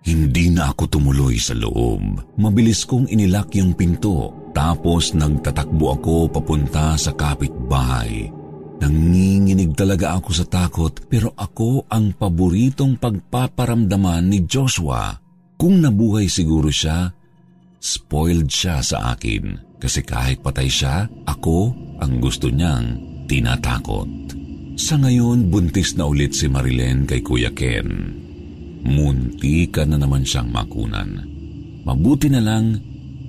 Hindi 0.07 0.55
na 0.55 0.71
ako 0.71 0.87
tumuloy 0.87 1.35
sa 1.35 1.59
loob. 1.59 2.39
Mabilis 2.39 2.87
kong 2.87 3.11
inilak 3.11 3.51
yung 3.59 3.75
pinto 3.75 4.51
tapos 4.55 5.19
nagtatakbo 5.19 5.99
ako 5.99 6.15
papunta 6.31 6.95
sa 6.95 7.11
kapitbahay. 7.11 8.42
Nanginginig 8.83 9.79
talaga 9.79 10.19
ako 10.19 10.31
sa 10.35 10.43
takot 10.43 10.91
pero 11.07 11.31
ako 11.39 11.87
ang 11.87 12.19
paboritong 12.19 12.99
pagpaparamdaman 12.99 14.27
ni 14.27 14.43
Joshua. 14.43 15.15
Kung 15.55 15.79
nabuhay 15.79 16.27
siguro 16.27 16.67
siya, 16.67 17.15
spoiled 17.79 18.51
siya 18.51 18.83
sa 18.83 19.15
akin. 19.15 19.79
Kasi 19.79 20.03
kahit 20.03 20.43
patay 20.43 20.67
siya, 20.67 21.07
ako 21.31 21.71
ang 22.03 22.19
gusto 22.19 22.51
niyang 22.51 22.99
tinatakot. 23.31 24.11
Sa 24.75 24.99
ngayon, 24.99 25.47
buntis 25.47 25.95
na 25.95 26.11
ulit 26.11 26.35
si 26.35 26.51
Marilyn 26.51 27.07
kay 27.07 27.23
Kuya 27.23 27.55
Ken. 27.55 27.87
Munti 28.83 29.71
ka 29.71 29.87
na 29.87 29.95
naman 29.95 30.27
siyang 30.27 30.51
makunan. 30.51 31.23
Mabuti 31.87 32.27
na 32.27 32.43
lang, 32.43 32.83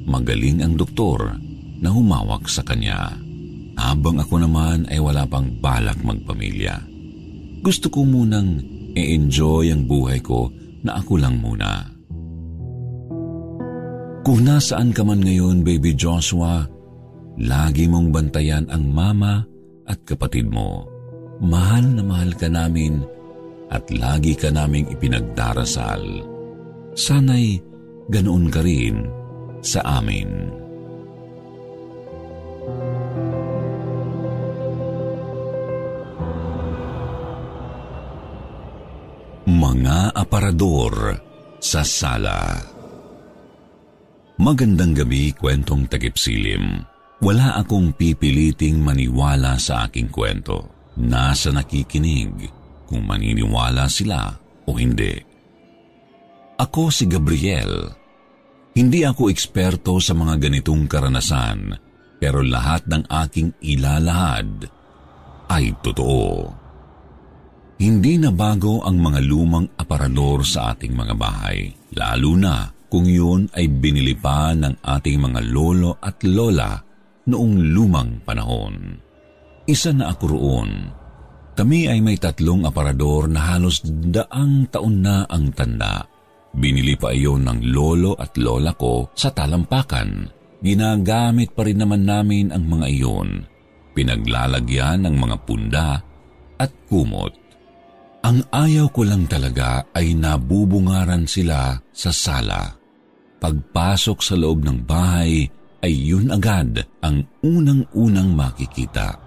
magaling 0.10 0.66
ang 0.66 0.74
doktor 0.74 1.38
na 1.78 1.90
humawak 1.94 2.50
sa 2.50 2.66
kanya. 2.66 3.23
Habang 3.78 4.22
ako 4.22 4.36
naman 4.42 4.86
ay 4.90 5.02
wala 5.02 5.26
pang 5.26 5.50
balak 5.60 5.98
magpamilya. 6.06 6.78
Gusto 7.64 7.90
ko 7.90 8.06
munang 8.06 8.62
i-enjoy 8.94 9.74
ang 9.74 9.90
buhay 9.90 10.22
ko 10.22 10.52
na 10.84 11.00
ako 11.00 11.14
lang 11.18 11.40
muna. 11.40 11.94
Kung 14.24 14.40
nasaan 14.48 14.96
ka 14.96 15.04
man 15.04 15.20
ngayon, 15.20 15.68
baby 15.68 15.92
Joshua, 15.96 16.64
lagi 17.44 17.92
mong 17.92 18.08
bantayan 18.14 18.66
ang 18.72 18.88
mama 18.88 19.44
at 19.84 20.00
kapatid 20.08 20.48
mo. 20.48 20.88
Mahal 21.44 22.00
na 22.00 22.04
mahal 22.06 22.32
ka 22.38 22.48
namin 22.48 23.04
at 23.68 23.84
lagi 23.92 24.38
ka 24.38 24.48
naming 24.48 24.88
ipinagdarasal. 24.88 26.04
Sana'y 26.96 27.60
ganoon 28.08 28.48
ka 28.48 28.64
rin 28.64 29.04
sa 29.60 30.00
amin. 30.00 30.63
Mga 39.44 40.16
aparador 40.16 41.20
sa 41.60 41.84
sala 41.84 42.64
Magandang 44.40 44.96
gabi, 44.96 45.36
kwentong 45.36 45.92
tagipsilim. 45.92 46.80
Wala 47.20 47.60
akong 47.60 47.92
pipiliting 47.92 48.80
maniwala 48.80 49.60
sa 49.60 49.84
aking 49.84 50.08
kwento. 50.08 50.72
Nasa 50.96 51.52
nakikinig 51.52 52.32
kung 52.88 53.04
maniniwala 53.04 53.92
sila 53.92 54.32
o 54.64 54.80
hindi. 54.80 55.12
Ako 56.56 56.88
si 56.88 57.04
Gabriel. 57.12 57.92
Hindi 58.72 59.04
ako 59.04 59.28
eksperto 59.28 60.00
sa 60.00 60.16
mga 60.16 60.40
ganitong 60.40 60.88
karanasan, 60.88 61.76
pero 62.16 62.40
lahat 62.40 62.88
ng 62.88 63.12
aking 63.12 63.60
ilalahad 63.60 64.72
ay 65.52 65.76
totoo. 65.84 66.63
Hindi 67.84 68.16
na 68.16 68.32
bago 68.32 68.80
ang 68.80 68.96
mga 68.96 69.20
lumang 69.28 69.76
aparador 69.76 70.48
sa 70.48 70.72
ating 70.72 70.96
mga 70.96 71.20
bahay, 71.20 71.68
lalo 72.00 72.32
na 72.40 72.72
kung 72.88 73.04
yun 73.04 73.52
ay 73.52 73.68
binili 73.68 74.16
pa 74.16 74.56
ng 74.56 74.80
ating 74.80 75.20
mga 75.20 75.52
lolo 75.52 76.00
at 76.00 76.24
lola 76.24 76.80
noong 77.28 77.76
lumang 77.76 78.24
panahon. 78.24 78.96
Isa 79.68 79.92
na 79.92 80.16
ako 80.16 80.24
roon. 80.32 80.72
Kami 81.60 81.92
ay 81.92 82.00
may 82.00 82.16
tatlong 82.16 82.64
aparador 82.64 83.28
na 83.28 83.52
halos 83.52 83.84
daang 83.84 84.72
taon 84.72 85.04
na 85.04 85.28
ang 85.28 85.52
tanda. 85.52 86.08
Binili 86.56 86.96
pa 86.96 87.12
iyon 87.12 87.44
ng 87.44 87.68
lolo 87.68 88.16
at 88.16 88.32
lola 88.40 88.72
ko 88.80 89.12
sa 89.12 89.36
talampakan. 89.36 90.32
Ginagamit 90.64 91.52
pa 91.52 91.68
rin 91.68 91.84
naman 91.84 92.08
namin 92.08 92.48
ang 92.56 92.64
mga 92.64 92.88
iyon. 92.96 93.44
Pinaglalagyan 93.92 95.04
ng 95.04 95.16
mga 95.20 95.36
punda 95.44 96.00
at 96.56 96.72
kumot. 96.88 97.43
Ang 98.24 98.40
ayaw 98.56 98.88
ko 98.96 99.04
lang 99.04 99.28
talaga 99.28 99.84
ay 99.92 100.16
nabubungaran 100.16 101.28
sila 101.28 101.76
sa 101.92 102.08
sala. 102.16 102.72
Pagpasok 103.44 104.24
sa 104.24 104.40
loob 104.40 104.64
ng 104.64 104.88
bahay 104.88 105.44
ay 105.84 105.92
yun 105.92 106.32
agad 106.32 106.88
ang 107.04 107.28
unang-unang 107.44 108.32
makikita. 108.32 109.20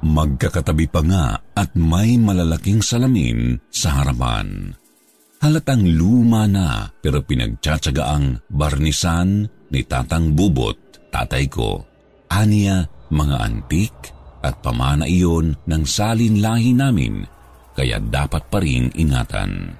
Magkakatabi 0.00 0.88
pa 0.88 1.04
nga 1.04 1.36
at 1.52 1.76
may 1.76 2.16
malalaking 2.16 2.80
salamin 2.80 3.60
sa 3.68 4.00
harapan. 4.00 4.72
Halatang 5.44 5.84
luma 5.84 6.48
na 6.48 6.88
pero 7.04 7.20
pinagtsatsaga 7.20 8.16
barnisan 8.48 9.44
ni 9.68 9.84
Tatang 9.84 10.32
Bubot, 10.32 11.04
tatay 11.12 11.44
ko. 11.52 11.84
Aniya, 12.32 12.88
mga 13.12 13.36
antik 13.44 13.94
at 14.40 14.64
pamana 14.64 15.04
iyon 15.04 15.52
ng 15.68 15.84
salin 15.84 16.40
lahi 16.40 16.72
namin 16.72 17.37
kaya 17.78 18.02
dapat 18.02 18.42
pa 18.50 18.58
rin 18.58 18.90
ingatan. 18.98 19.78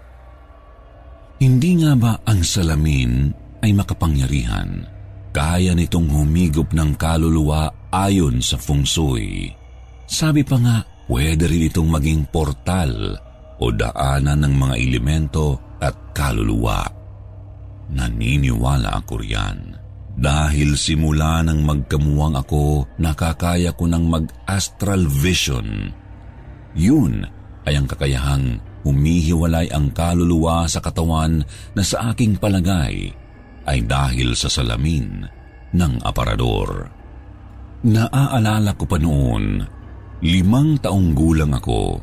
Hindi 1.42 1.82
nga 1.82 1.98
ba 1.98 2.12
ang 2.22 2.46
salamin 2.46 3.34
ay 3.58 3.74
makapangyarihan? 3.74 4.86
Kaya 5.34 5.74
nitong 5.74 6.06
humigop 6.06 6.70
ng 6.70 6.94
kaluluwa 6.94 7.90
ayon 7.90 8.38
sa 8.38 8.54
feng 8.54 8.86
shui. 8.86 9.50
Sabi 10.06 10.46
pa 10.46 10.56
nga, 10.62 10.78
pwede 11.10 11.50
rin 11.50 11.66
itong 11.66 11.90
maging 11.90 12.22
portal 12.30 13.18
o 13.58 13.64
daanan 13.74 14.46
ng 14.46 14.54
mga 14.54 14.74
elemento 14.78 15.58
at 15.82 16.14
kaluluwa. 16.14 16.86
Naniniwala 17.90 18.94
ako 19.02 19.14
riyan. 19.26 19.58
Dahil 20.18 20.74
simula 20.74 21.42
nang 21.46 21.62
magkamuwang 21.62 22.34
ako, 22.34 22.86
nakakaya 22.98 23.70
ko 23.74 23.86
ng 23.86 24.04
mag-astral 24.10 25.06
vision. 25.06 25.94
Yun 26.74 27.37
ay 27.68 27.76
ang 27.76 27.84
kakayahang 27.84 28.64
humihiwalay 28.88 29.68
ang 29.68 29.92
kaluluwa 29.92 30.64
sa 30.64 30.80
katawan 30.80 31.44
na 31.76 31.82
sa 31.84 32.16
aking 32.16 32.40
palagay 32.40 33.12
ay 33.68 33.78
dahil 33.84 34.32
sa 34.32 34.48
salamin 34.48 35.28
ng 35.76 35.94
aparador. 36.00 36.88
Naaalala 37.84 38.72
ko 38.72 38.88
pa 38.88 38.96
noon, 38.96 39.60
limang 40.24 40.80
taong 40.80 41.12
gulang 41.12 41.52
ako. 41.52 42.00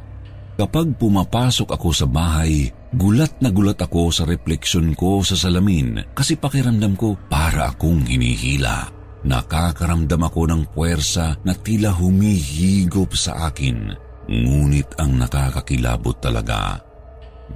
Kapag 0.55 0.95
pumapasok 0.95 1.73
ako 1.73 1.89
sa 1.91 2.07
bahay, 2.07 2.71
gulat 2.95 3.43
na 3.43 3.51
gulat 3.51 3.75
ako 3.81 4.07
sa 4.13 4.23
refleksyon 4.23 4.95
ko 4.95 5.19
sa 5.19 5.35
salamin 5.35 5.99
kasi 6.15 6.39
pakiramdam 6.39 6.95
ko 6.95 7.17
para 7.27 7.75
akong 7.75 8.07
hinihila. 8.07 8.87
Nakakaramdam 9.25 10.21
ako 10.21 10.41
ng 10.47 10.61
puwersa 10.71 11.41
na 11.43 11.57
tila 11.57 11.91
humihigop 11.91 13.17
sa 13.17 13.49
akin 13.49 14.04
Ngunit 14.25 14.97
ang 14.97 15.21
nakakakilabot 15.21 16.17
talaga, 16.17 16.81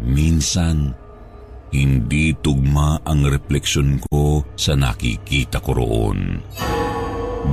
minsan 0.06 0.94
hindi 1.74 2.34
tugma 2.38 3.02
ang 3.06 3.26
refleksyon 3.26 4.02
ko 4.10 4.46
sa 4.54 4.78
nakikita 4.78 5.62
ko 5.62 5.72
roon. 5.78 6.20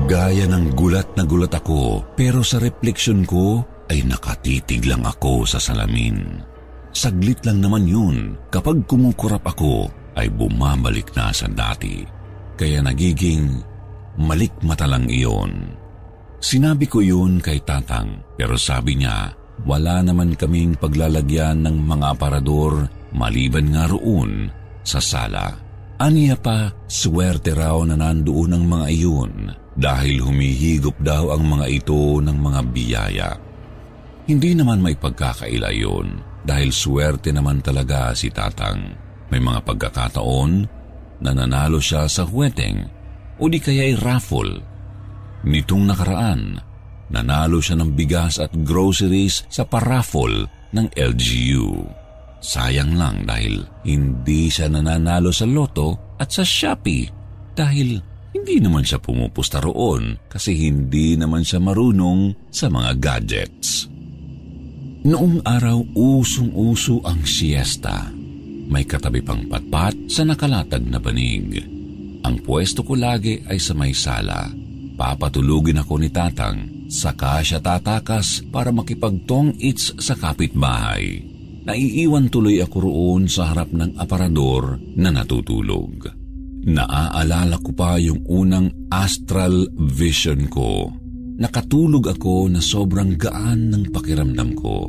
Gaya 0.04 0.44
ng 0.50 0.76
gulat 0.76 1.16
na 1.16 1.24
gulat 1.24 1.56
ako, 1.56 2.12
pero 2.18 2.44
sa 2.44 2.60
refleksyon 2.60 3.24
ko 3.24 3.64
ay 3.88 4.02
nakatitig 4.04 4.84
lang 4.84 5.06
ako 5.06 5.46
sa 5.46 5.62
salamin. 5.62 6.42
Saglit 6.96 7.44
lang 7.44 7.60
naman 7.60 7.84
yun. 7.84 8.16
Kapag 8.48 8.88
kumukurap 8.88 9.44
ako, 9.44 9.92
ay 10.16 10.32
bumabalik 10.32 11.12
na 11.12 11.28
sa 11.28 11.44
dati. 11.44 12.02
Kaya 12.56 12.80
nagiging 12.80 13.60
malikmata 14.16 14.88
lang 14.88 15.04
iyon. 15.12 15.76
Sinabi 16.40 16.86
ko 16.86 17.00
yun 17.00 17.40
kay 17.40 17.64
Tatang 17.64 18.22
pero 18.36 18.60
sabi 18.60 19.00
niya 19.00 19.32
wala 19.64 20.04
naman 20.04 20.36
kaming 20.36 20.76
paglalagyan 20.76 21.64
ng 21.64 21.76
mga 21.80 22.12
aparador 22.12 22.86
maliban 23.16 23.72
nga 23.72 23.88
roon 23.88 24.52
sa 24.84 25.00
sala. 25.00 25.56
Aniya 25.96 26.36
pa, 26.36 26.68
swerte 26.84 27.56
raw 27.56 27.80
na 27.88 27.96
nandoon 27.96 28.52
ang 28.52 28.64
mga 28.68 28.86
iyon 28.92 29.32
dahil 29.72 30.20
humihigop 30.20 31.00
daw 31.00 31.32
ang 31.32 31.48
mga 31.48 31.66
ito 31.72 32.20
ng 32.20 32.36
mga 32.36 32.60
biyaya. 32.68 33.30
Hindi 34.28 34.52
naman 34.52 34.84
may 34.84 34.92
pagkakaila 34.92 35.72
yun 35.72 36.20
dahil 36.44 36.68
swerte 36.68 37.32
naman 37.32 37.64
talaga 37.64 38.12
si 38.12 38.28
Tatang. 38.28 38.92
May 39.32 39.40
mga 39.40 39.64
pagkakataon 39.64 40.52
na 41.24 41.30
nanalo 41.32 41.80
siya 41.80 42.04
sa 42.12 42.28
huweteng 42.28 42.84
o 43.40 43.48
di 43.48 43.56
kaya 43.56 43.88
ay 43.88 43.96
raffle 43.96 44.75
Nitong 45.46 45.86
nakaraan, 45.86 46.58
nanalo 47.14 47.62
siya 47.62 47.78
ng 47.78 47.94
bigas 47.94 48.42
at 48.42 48.50
groceries 48.66 49.46
sa 49.46 49.62
paraffle 49.62 50.50
ng 50.74 50.86
LGU. 50.98 51.86
Sayang 52.42 52.98
lang 52.98 53.22
dahil 53.24 53.62
hindi 53.86 54.50
siya 54.50 54.66
nananalo 54.66 55.30
sa 55.30 55.46
loto 55.46 56.18
at 56.18 56.34
sa 56.34 56.42
Shopee 56.42 57.08
dahil 57.56 58.02
Hindi 58.36 58.60
naman 58.60 58.84
siya 58.84 59.00
pumupusta 59.00 59.64
roon 59.64 60.28
kasi 60.28 60.52
hindi 60.68 61.16
naman 61.16 61.40
siya 61.40 61.56
marunong 61.56 62.52
sa 62.52 62.68
mga 62.68 62.92
gadgets. 63.00 63.88
Noong 65.08 65.40
araw 65.40 65.96
usong-uso 65.96 67.00
ang 67.00 67.24
siesta. 67.24 68.12
May 68.68 68.84
katabi 68.84 69.24
pang 69.24 69.48
patpat 69.48 70.12
sa 70.12 70.28
nakalatag 70.28 70.84
na 70.84 71.00
banig. 71.00 71.64
Ang 72.28 72.44
pwesto 72.44 72.84
ko 72.84 72.92
lagi 72.92 73.40
ay 73.48 73.56
sa 73.56 73.72
may 73.72 73.96
sala. 73.96 74.65
Papatulugin 74.96 75.84
ako 75.84 76.00
ni 76.00 76.08
Tatang, 76.08 76.88
saka 76.88 77.44
siya 77.44 77.60
tatakas 77.60 78.40
para 78.48 78.72
makipagtong 78.72 79.60
its 79.60 79.92
sa 80.00 80.16
kapitbahay. 80.16 81.20
Naiiwan 81.68 82.32
tuloy 82.32 82.64
ako 82.64 82.76
roon 82.80 83.22
sa 83.28 83.52
harap 83.52 83.76
ng 83.76 84.00
aparador 84.00 84.80
na 84.96 85.12
natutulog. 85.12 86.08
Naaalala 86.66 87.60
ko 87.60 87.70
pa 87.76 88.00
yung 88.00 88.24
unang 88.24 88.88
astral 88.88 89.68
vision 89.76 90.48
ko. 90.48 90.88
Nakatulog 91.36 92.16
ako 92.16 92.48
na 92.48 92.64
sobrang 92.64 93.20
gaan 93.20 93.68
ng 93.68 93.92
pakiramdam 93.92 94.56
ko. 94.56 94.88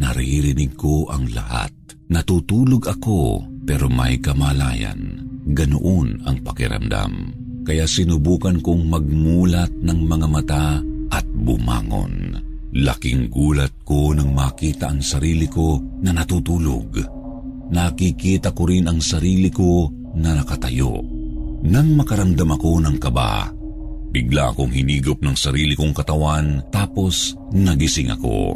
Naririnig 0.00 0.72
ko 0.80 1.12
ang 1.12 1.28
lahat. 1.28 1.74
Natutulog 2.08 2.88
ako 2.88 3.44
pero 3.68 3.92
may 3.92 4.16
kamalayan. 4.16 5.20
Ganoon 5.46 6.24
ang 6.24 6.40
pakiramdam. 6.40 7.45
Kaya 7.66 7.82
sinubukan 7.82 8.62
kong 8.62 8.86
magmulat 8.86 9.74
ng 9.82 10.00
mga 10.06 10.26
mata 10.30 10.78
at 11.10 11.26
bumangon. 11.26 12.38
Laking 12.78 13.26
gulat 13.26 13.74
ko 13.82 14.14
nang 14.14 14.30
makita 14.30 14.94
ang 14.94 15.02
sarili 15.02 15.50
ko 15.50 15.82
na 15.98 16.14
natutulog. 16.14 16.94
Nakikita 17.74 18.54
ko 18.54 18.70
rin 18.70 18.86
ang 18.86 19.02
sarili 19.02 19.50
ko 19.50 19.90
na 20.14 20.38
nakatayo. 20.38 21.02
Nang 21.66 21.98
makaramdam 21.98 22.54
ako 22.54 22.70
ng 22.86 22.96
kaba, 23.02 23.50
bigla 24.14 24.54
akong 24.54 24.70
hinigop 24.70 25.18
ng 25.18 25.34
sarili 25.34 25.74
kong 25.74 25.90
katawan 25.90 26.62
tapos 26.70 27.34
nagising 27.50 28.14
ako. 28.14 28.54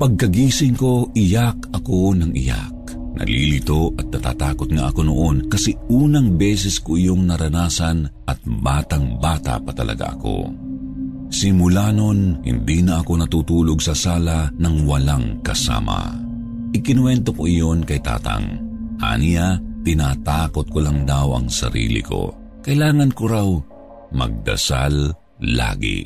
Pagkagising 0.00 0.72
ko, 0.72 1.12
iyak 1.12 1.68
ako 1.76 2.16
ng 2.16 2.32
iyak. 2.32 2.81
Nalilito 3.12 3.92
at 4.00 4.08
natatakot 4.08 4.72
nga 4.72 4.88
ako 4.88 5.00
noon 5.04 5.36
kasi 5.52 5.76
unang 5.92 6.40
beses 6.40 6.80
ko 6.80 6.96
yung 6.96 7.28
naranasan 7.28 8.08
at 8.24 8.40
batang-bata 8.44 9.60
pa 9.60 9.72
talaga 9.76 10.16
ako. 10.16 10.48
Simula 11.32 11.92
noon, 11.92 12.44
hindi 12.44 12.84
na 12.84 13.00
ako 13.00 13.12
natutulog 13.24 13.80
sa 13.80 13.96
sala 13.96 14.52
ng 14.52 14.76
walang 14.84 15.40
kasama. 15.40 16.12
Ikinuwento 16.72 17.32
ko 17.36 17.48
iyon 17.48 17.84
kay 17.84 18.00
Tatang. 18.00 18.60
Aniya, 19.00 19.60
tinatakot 19.84 20.68
ko 20.68 20.78
lang 20.80 21.04
daw 21.08 21.36
ang 21.36 21.48
sarili 21.48 22.00
ko. 22.04 22.32
Kailangan 22.64 23.10
ko 23.12 23.22
raw 23.28 23.48
magdasal 24.12 25.12
lagi. 25.40 26.04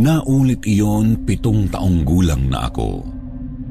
Naulit 0.00 0.64
iyon 0.64 1.24
pitong 1.28 1.68
taong 1.68 2.00
gulang 2.04 2.48
na 2.48 2.68
ako. 2.68 3.21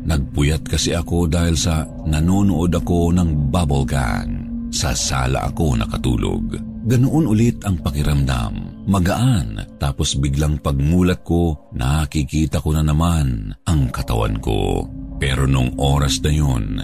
Nagpuyat 0.01 0.65
kasi 0.65 0.97
ako 0.97 1.29
dahil 1.29 1.53
sa 1.53 1.85
nanonood 2.09 2.73
ako 2.73 3.13
ng 3.13 3.53
bubble 3.53 3.85
gang. 3.85 4.49
Sa 4.71 4.95
sala 4.95 5.51
ako 5.51 5.77
nakatulog. 5.77 6.57
Ganoon 6.81 7.29
ulit 7.29 7.61
ang 7.61 7.77
pakiramdam. 7.77 8.85
Magaan. 8.89 9.77
Tapos 9.77 10.17
biglang 10.17 10.57
pagmulat 10.57 11.21
ko, 11.21 11.69
nakikita 11.77 12.57
ko 12.57 12.73
na 12.73 12.81
naman 12.81 13.53
ang 13.69 13.81
katawan 13.93 14.41
ko. 14.41 14.89
Pero 15.21 15.45
nung 15.45 15.77
oras 15.77 16.17
na 16.25 16.31
yun, 16.33 16.81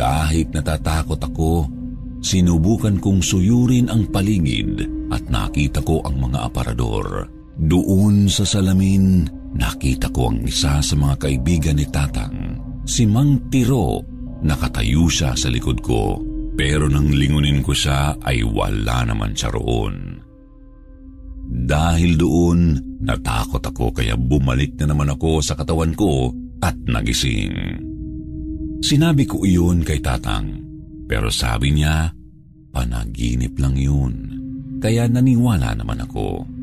kahit 0.00 0.48
natatakot 0.56 1.20
ako, 1.20 1.68
sinubukan 2.24 2.96
kong 2.96 3.20
suyurin 3.20 3.92
ang 3.92 4.08
paligid 4.08 4.88
at 5.12 5.20
nakita 5.28 5.84
ko 5.84 6.00
ang 6.06 6.16
mga 6.16 6.48
aparador. 6.48 7.28
Doon 7.58 8.30
sa 8.30 8.48
salamin, 8.48 9.26
nakita 9.54 10.12
ko 10.12 10.32
ang 10.32 10.44
isa 10.44 10.82
sa 10.82 10.94
mga 10.96 11.14
kaibigan 11.16 11.76
ni 11.78 11.86
Tatang. 11.88 12.36
Si 12.88 13.04
Mang 13.04 13.48
Tiro, 13.52 14.02
nakatayo 14.44 15.08
siya 15.08 15.36
sa 15.36 15.48
likod 15.48 15.80
ko. 15.84 16.20
Pero 16.58 16.90
nang 16.90 17.06
lingunin 17.14 17.62
ko 17.62 17.70
siya 17.70 18.18
ay 18.26 18.42
wala 18.42 19.06
naman 19.06 19.30
siya 19.30 19.54
roon. 19.54 20.18
Dahil 21.48 22.18
doon, 22.18 22.76
natakot 23.00 23.62
ako 23.62 23.94
kaya 23.94 24.18
bumalik 24.18 24.74
na 24.82 24.90
naman 24.90 25.14
ako 25.14 25.38
sa 25.38 25.54
katawan 25.54 25.94
ko 25.94 26.34
at 26.60 26.74
nagising. 26.90 27.54
Sinabi 28.82 29.22
ko 29.24 29.46
iyon 29.46 29.86
kay 29.86 30.02
Tatang, 30.02 30.50
pero 31.06 31.30
sabi 31.30 31.78
niya, 31.78 32.10
panaginip 32.74 33.54
lang 33.58 33.78
yun. 33.78 34.14
Kaya 34.78 35.06
naniwala 35.06 35.74
naman 35.74 36.04
ako. 36.04 36.57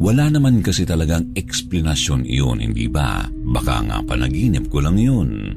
Wala 0.00 0.32
naman 0.32 0.64
kasi 0.64 0.88
talagang 0.88 1.28
eksplanasyon 1.36 2.24
iyon, 2.24 2.64
hindi 2.64 2.88
ba? 2.88 3.28
Baka 3.28 3.84
nga 3.84 3.98
panaginip 4.00 4.72
ko 4.72 4.80
lang 4.80 4.96
yun. 4.96 5.52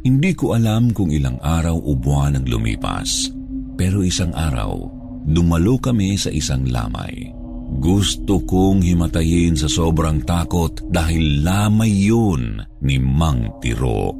Hindi 0.00 0.32
ko 0.32 0.56
alam 0.56 0.96
kung 0.96 1.12
ilang 1.12 1.36
araw 1.44 1.76
o 1.76 1.92
buwan 1.92 2.40
ang 2.40 2.48
lumipas. 2.48 3.28
Pero 3.76 4.00
isang 4.00 4.32
araw, 4.32 4.88
dumalo 5.28 5.76
kami 5.76 6.16
sa 6.16 6.32
isang 6.32 6.64
lamay. 6.72 7.36
Gusto 7.84 8.40
kong 8.48 8.80
himatayin 8.80 9.60
sa 9.60 9.68
sobrang 9.68 10.24
takot 10.24 10.80
dahil 10.88 11.44
lamay 11.44 12.08
yun 12.08 12.64
ni 12.80 12.96
Mang 12.96 13.60
Tiro. 13.60 14.16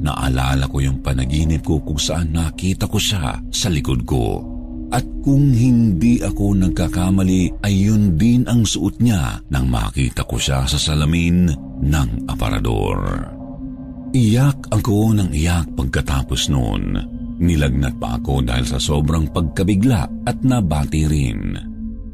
Naalala 0.00 0.64
ko 0.72 0.80
yung 0.80 1.04
panaginip 1.04 1.60
ko 1.60 1.84
kung 1.84 2.00
saan 2.00 2.32
nakita 2.32 2.88
ko 2.88 2.96
siya 2.96 3.36
sa 3.52 3.68
likod 3.68 4.08
ko. 4.08 4.55
At 4.94 5.02
kung 5.26 5.50
hindi 5.50 6.22
ako 6.22 6.62
nagkakamali 6.62 7.66
ay 7.66 7.74
yun 7.74 8.14
din 8.14 8.46
ang 8.46 8.62
suot 8.62 9.02
niya 9.02 9.42
nang 9.50 9.66
makita 9.66 10.22
ko 10.22 10.38
siya 10.38 10.62
sa 10.62 10.78
salamin 10.78 11.50
ng 11.82 12.30
aparador. 12.30 13.02
Iyak 14.14 14.70
ako 14.70 15.18
ng 15.18 15.30
iyak 15.34 15.74
pagkatapos 15.74 16.48
noon. 16.48 16.94
Nilagnat 17.36 18.00
pa 18.00 18.16
ako 18.16 18.46
dahil 18.46 18.64
sa 18.64 18.80
sobrang 18.80 19.28
pagkabigla 19.28 20.24
at 20.24 20.38
nabati 20.40 21.04
rin. 21.04 21.58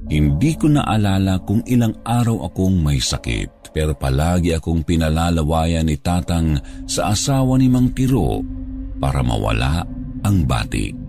Hindi 0.08 0.52
ko 0.58 0.66
naalala 0.72 1.40
kung 1.46 1.62
ilang 1.68 1.94
araw 2.02 2.50
akong 2.50 2.80
may 2.80 2.98
sakit 2.98 3.70
pero 3.72 3.96
palagi 3.96 4.52
akong 4.52 4.84
pinalalawayan 4.84 5.88
ni 5.88 5.96
Tatang 5.96 6.60
sa 6.84 7.16
asawa 7.16 7.56
ni 7.56 7.72
Mang 7.72 7.96
Tiro 7.96 8.44
para 9.00 9.24
mawala 9.24 9.82
ang 10.22 10.44
batik. 10.44 11.01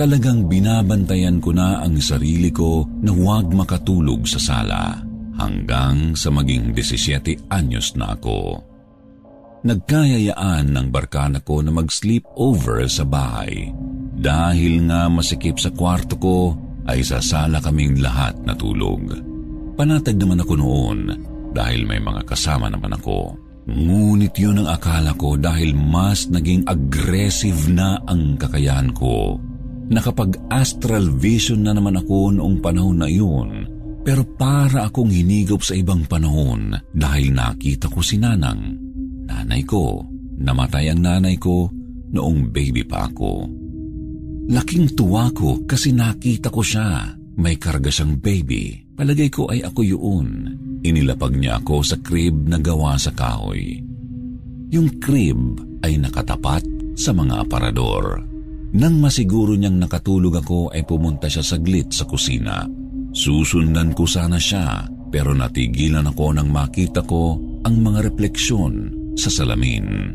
Talagang 0.00 0.48
binabantayan 0.48 1.44
ko 1.44 1.52
na 1.52 1.84
ang 1.84 2.00
sarili 2.00 2.48
ko 2.48 2.88
na 3.04 3.12
huwag 3.12 3.52
makatulog 3.52 4.24
sa 4.24 4.40
sala 4.40 4.96
hanggang 5.36 6.16
sa 6.16 6.32
maging 6.32 6.72
17 6.72 7.52
anyos 7.52 7.92
na 8.00 8.16
ako. 8.16 8.64
Nagkayayaan 9.60 10.72
ng 10.72 10.88
barkana 10.88 11.44
ko 11.44 11.60
na 11.60 11.68
mag-sleep 11.68 12.24
over 12.40 12.80
sa 12.88 13.04
bahay. 13.04 13.76
Dahil 14.16 14.88
nga 14.88 15.12
masikip 15.12 15.60
sa 15.60 15.68
kwarto 15.68 16.16
ko, 16.16 16.56
ay 16.88 17.04
sa 17.04 17.20
sala 17.20 17.60
kaming 17.60 18.00
lahat 18.00 18.40
natulog. 18.40 19.04
Panatag 19.76 20.16
naman 20.16 20.40
ako 20.40 20.54
noon 20.56 20.98
dahil 21.52 21.84
may 21.84 22.00
mga 22.00 22.24
kasama 22.24 22.72
naman 22.72 22.96
ako. 22.96 23.36
Ngunit 23.68 24.32
yun 24.40 24.64
ang 24.64 24.80
akala 24.80 25.12
ko 25.12 25.36
dahil 25.36 25.76
mas 25.76 26.24
naging 26.32 26.64
aggressive 26.64 27.68
na 27.68 28.00
ang 28.08 28.40
kakayahan 28.40 28.96
ko. 28.96 29.36
Nakapag-astral 29.90 31.10
vision 31.18 31.66
na 31.66 31.74
naman 31.74 31.98
ako 31.98 32.38
noong 32.38 32.62
panahon 32.62 33.02
na 33.02 33.10
iyon, 33.10 33.66
pero 34.06 34.22
para 34.22 34.86
akong 34.86 35.10
hinigop 35.10 35.66
sa 35.66 35.74
ibang 35.74 36.06
panahon 36.06 36.78
dahil 36.94 37.34
nakita 37.34 37.90
ko 37.90 37.98
si 37.98 38.14
Nanang. 38.16 38.78
Nanay 39.26 39.66
ko, 39.66 40.06
namatay 40.38 40.94
ang 40.94 41.02
nanay 41.02 41.34
ko 41.42 41.66
noong 42.14 42.54
baby 42.54 42.86
pa 42.86 43.10
ako. 43.10 43.50
Laking 44.50 44.94
tuwa 44.94 45.30
ko 45.34 45.62
kasi 45.66 45.94
nakita 45.94 46.50
ko 46.50 46.62
siya. 46.62 47.14
May 47.38 47.58
karga 47.58 47.90
siyang 47.90 48.18
baby. 48.18 48.82
Palagay 48.94 49.30
ko 49.30 49.46
ay 49.50 49.62
ako 49.62 49.80
yun. 49.86 50.28
Inilapag 50.82 51.38
niya 51.38 51.62
ako 51.62 51.86
sa 51.86 51.96
crib 52.02 52.50
na 52.50 52.58
gawa 52.58 52.98
sa 52.98 53.14
kahoy. 53.14 53.78
Yung 54.70 54.98
crib 55.02 55.58
ay 55.86 55.98
nakatapat 55.98 56.62
sa 56.98 57.14
mga 57.14 57.46
aparador. 57.46 58.22
Nang 58.70 59.02
masiguro 59.02 59.58
niyang 59.58 59.82
nakatulog 59.82 60.38
ako 60.38 60.70
ay 60.70 60.86
pumunta 60.86 61.26
siya 61.26 61.42
saglit 61.42 61.90
sa 61.90 62.06
kusina. 62.06 62.62
Susundan 63.10 63.90
ko 63.90 64.06
sana 64.06 64.38
siya 64.38 64.86
pero 65.10 65.34
natigilan 65.34 66.06
ako 66.06 66.38
nang 66.38 66.54
makita 66.54 67.02
ko 67.02 67.34
ang 67.66 67.74
mga 67.82 68.06
refleksyon 68.06 68.94
sa 69.18 69.26
salamin. 69.26 70.14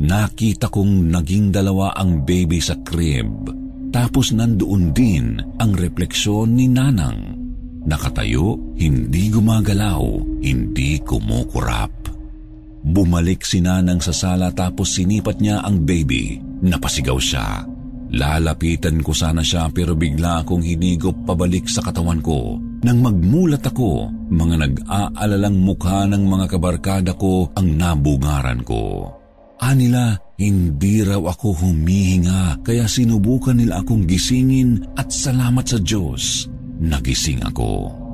Nakita 0.00 0.72
kong 0.72 1.12
naging 1.12 1.52
dalawa 1.52 1.92
ang 1.92 2.24
baby 2.24 2.56
sa 2.56 2.80
crib 2.80 3.52
tapos 3.92 4.32
nandoon 4.32 4.90
din 4.96 5.36
ang 5.60 5.76
refleksyon 5.76 6.56
ni 6.56 6.66
Nanang. 6.66 7.36
Nakatayo, 7.84 8.74
hindi 8.80 9.28
gumagalaw, 9.28 10.02
hindi 10.40 10.96
kumukurap. 11.04 11.92
Bumalik 12.80 13.44
si 13.44 13.60
Nanang 13.60 14.00
sa 14.00 14.16
sala 14.16 14.48
tapos 14.56 14.96
sinipat 14.96 15.36
niya 15.36 15.60
ang 15.60 15.84
baby. 15.84 16.40
Napasigaw 16.64 17.20
siya. 17.20 17.73
Lalapitan 18.12 19.00
ko 19.00 19.16
sana 19.16 19.40
siya 19.40 19.72
pero 19.72 19.96
bigla 19.96 20.44
akong 20.44 20.60
hinigop 20.60 21.24
pabalik 21.24 21.64
sa 21.70 21.80
katawan 21.80 22.20
ko. 22.20 22.60
Nang 22.84 23.00
magmulat 23.00 23.64
ako, 23.64 24.12
mga 24.28 24.56
nag-aalalang 24.60 25.56
mukha 25.56 26.04
ng 26.04 26.24
mga 26.28 26.46
kabarkada 26.52 27.12
ko 27.16 27.48
ang 27.56 27.68
nabungaran 27.80 28.60
ko. 28.60 29.08
Anila, 29.64 30.12
hindi 30.36 31.00
raw 31.00 31.22
ako 31.30 31.64
humihinga 31.64 32.60
kaya 32.66 32.84
sinubukan 32.84 33.56
nila 33.56 33.80
akong 33.80 34.04
gisingin 34.04 34.82
at 34.98 35.08
salamat 35.08 35.64
sa 35.64 35.78
Diyos, 35.80 36.50
nagising 36.82 37.40
ako. 37.40 38.04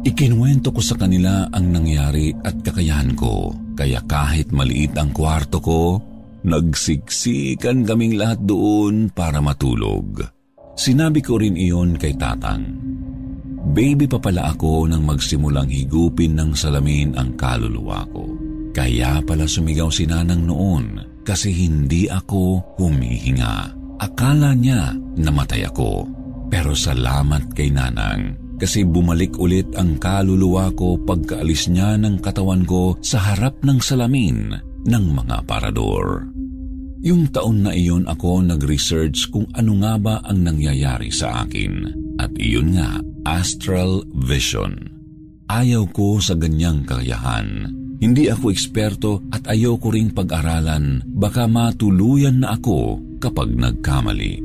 Ikinuwento 0.00 0.72
ko 0.72 0.80
sa 0.80 0.96
kanila 0.96 1.44
ang 1.52 1.76
nangyari 1.76 2.32
at 2.32 2.56
kakayahan 2.64 3.12
ko, 3.12 3.52
kaya 3.76 4.00
kahit 4.08 4.48
maliit 4.48 4.96
ang 4.96 5.12
kwarto 5.12 5.60
ko, 5.60 6.00
Nagsiksikan 6.40 7.84
kaming 7.84 8.16
lahat 8.16 8.40
doon 8.48 9.12
para 9.12 9.44
matulog. 9.44 10.24
Sinabi 10.72 11.20
ko 11.20 11.36
rin 11.36 11.52
iyon 11.52 12.00
kay 12.00 12.16
tatang. 12.16 12.64
Baby 13.76 14.08
pa 14.08 14.16
pala 14.16 14.56
ako 14.56 14.88
nang 14.88 15.04
magsimulang 15.04 15.68
higupin 15.68 16.32
ng 16.40 16.56
salamin 16.56 17.12
ang 17.12 17.36
kaluluwa 17.36 18.08
ko. 18.08 18.24
Kaya 18.72 19.20
pala 19.20 19.44
sumigaw 19.44 19.92
si 19.92 20.08
nanang 20.08 20.48
noon 20.48 21.20
kasi 21.20 21.52
hindi 21.52 22.08
ako 22.08 22.76
humihinga. 22.80 23.76
Akala 24.00 24.56
niya 24.56 24.96
namatay 25.20 25.68
ako. 25.68 26.08
Pero 26.48 26.72
salamat 26.72 27.52
kay 27.52 27.68
nanang 27.68 28.40
kasi 28.56 28.88
bumalik 28.88 29.36
ulit 29.36 29.68
ang 29.76 30.00
kaluluwa 30.00 30.72
ko 30.72 30.96
pagkaalis 31.04 31.68
niya 31.68 32.00
ng 32.00 32.20
katawan 32.24 32.64
ko 32.64 32.96
sa 33.04 33.20
harap 33.20 33.60
ng 33.60 33.80
salamin 33.80 34.69
ng 34.86 35.04
mga 35.12 35.44
parador. 35.44 36.30
Yung 37.00 37.32
taon 37.32 37.64
na 37.64 37.72
iyon 37.72 38.04
ako 38.04 38.44
nag-research 38.44 39.32
kung 39.32 39.48
ano 39.56 39.72
nga 39.80 39.96
ba 39.96 40.14
ang 40.20 40.44
nangyayari 40.44 41.08
sa 41.08 41.48
akin. 41.48 41.88
At 42.20 42.36
iyon 42.36 42.76
nga, 42.76 43.00
astral 43.24 44.04
vision. 44.12 44.76
Ayaw 45.48 45.88
ko 45.96 46.20
sa 46.20 46.36
ganyang 46.36 46.84
kakayahan. 46.84 47.72
Hindi 48.00 48.28
ako 48.28 48.52
eksperto 48.52 49.12
at 49.32 49.48
ayaw 49.48 49.80
ko 49.80 49.92
ring 49.92 50.12
pag-aralan. 50.12 51.04
Baka 51.08 51.48
matuluyan 51.48 52.44
na 52.44 52.56
ako 52.56 53.00
kapag 53.20 53.52
nagkamali. 53.56 54.40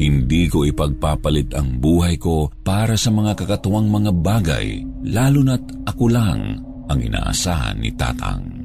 Hindi 0.00 0.48
ko 0.48 0.64
ipagpapalit 0.64 1.52
ang 1.52 1.76
buhay 1.76 2.16
ko 2.16 2.48
para 2.64 2.96
sa 2.96 3.12
mga 3.12 3.36
kakatuwang 3.36 3.92
mga 3.92 4.12
bagay, 4.16 4.80
lalo 5.04 5.44
na't 5.44 5.64
ako 5.84 6.08
lang 6.08 6.64
ang 6.88 6.98
inaasahan 6.98 7.76
ni 7.76 7.92
Tatang. 7.92 8.59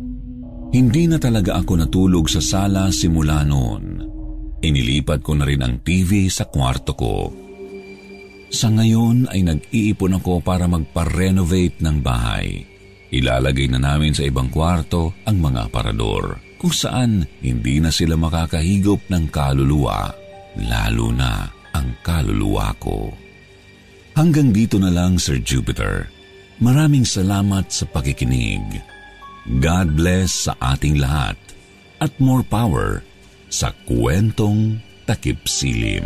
Hindi 0.74 1.06
na 1.06 1.22
talaga 1.22 1.62
ako 1.62 1.74
natulog 1.86 2.26
sa 2.32 2.42
sala 2.42 2.90
simula 2.90 3.46
noon. 3.46 4.02
Inilipat 4.64 5.22
ko 5.22 5.38
na 5.38 5.46
rin 5.46 5.62
ang 5.62 5.84
TV 5.86 6.26
sa 6.32 6.50
kwarto 6.50 6.98
ko. 6.98 7.30
Sa 8.50 8.72
ngayon 8.72 9.30
ay 9.30 9.46
nag-iipon 9.46 10.18
ako 10.18 10.42
para 10.42 10.66
magpa-renovate 10.66 11.84
ng 11.84 11.98
bahay. 12.02 12.64
Ilalagay 13.14 13.70
na 13.70 13.80
namin 13.80 14.16
sa 14.16 14.26
ibang 14.26 14.50
kwarto 14.50 15.14
ang 15.28 15.38
mga 15.38 15.70
aparador 15.70 16.46
kung 16.66 16.74
saan 16.74 17.28
hindi 17.46 17.78
na 17.78 17.94
sila 17.94 18.18
makakahigop 18.18 19.06
ng 19.12 19.30
kaluluwa, 19.30 20.10
lalo 20.66 21.14
na 21.14 21.46
ang 21.76 21.94
kaluluwa 22.02 22.74
ko. 22.82 23.14
Hanggang 24.16 24.56
dito 24.56 24.80
na 24.80 24.90
lang, 24.90 25.20
Sir 25.20 25.44
Jupiter. 25.44 26.08
Maraming 26.64 27.04
salamat 27.04 27.68
sa 27.68 27.84
pakikinig. 27.84 28.64
God 29.46 29.94
bless 29.94 30.50
sa 30.50 30.58
ating 30.58 30.98
lahat 30.98 31.38
at 32.02 32.10
more 32.18 32.42
power 32.42 33.06
sa 33.46 33.70
kwentong 33.86 34.82
takip 35.06 35.46
silim. 35.46 36.06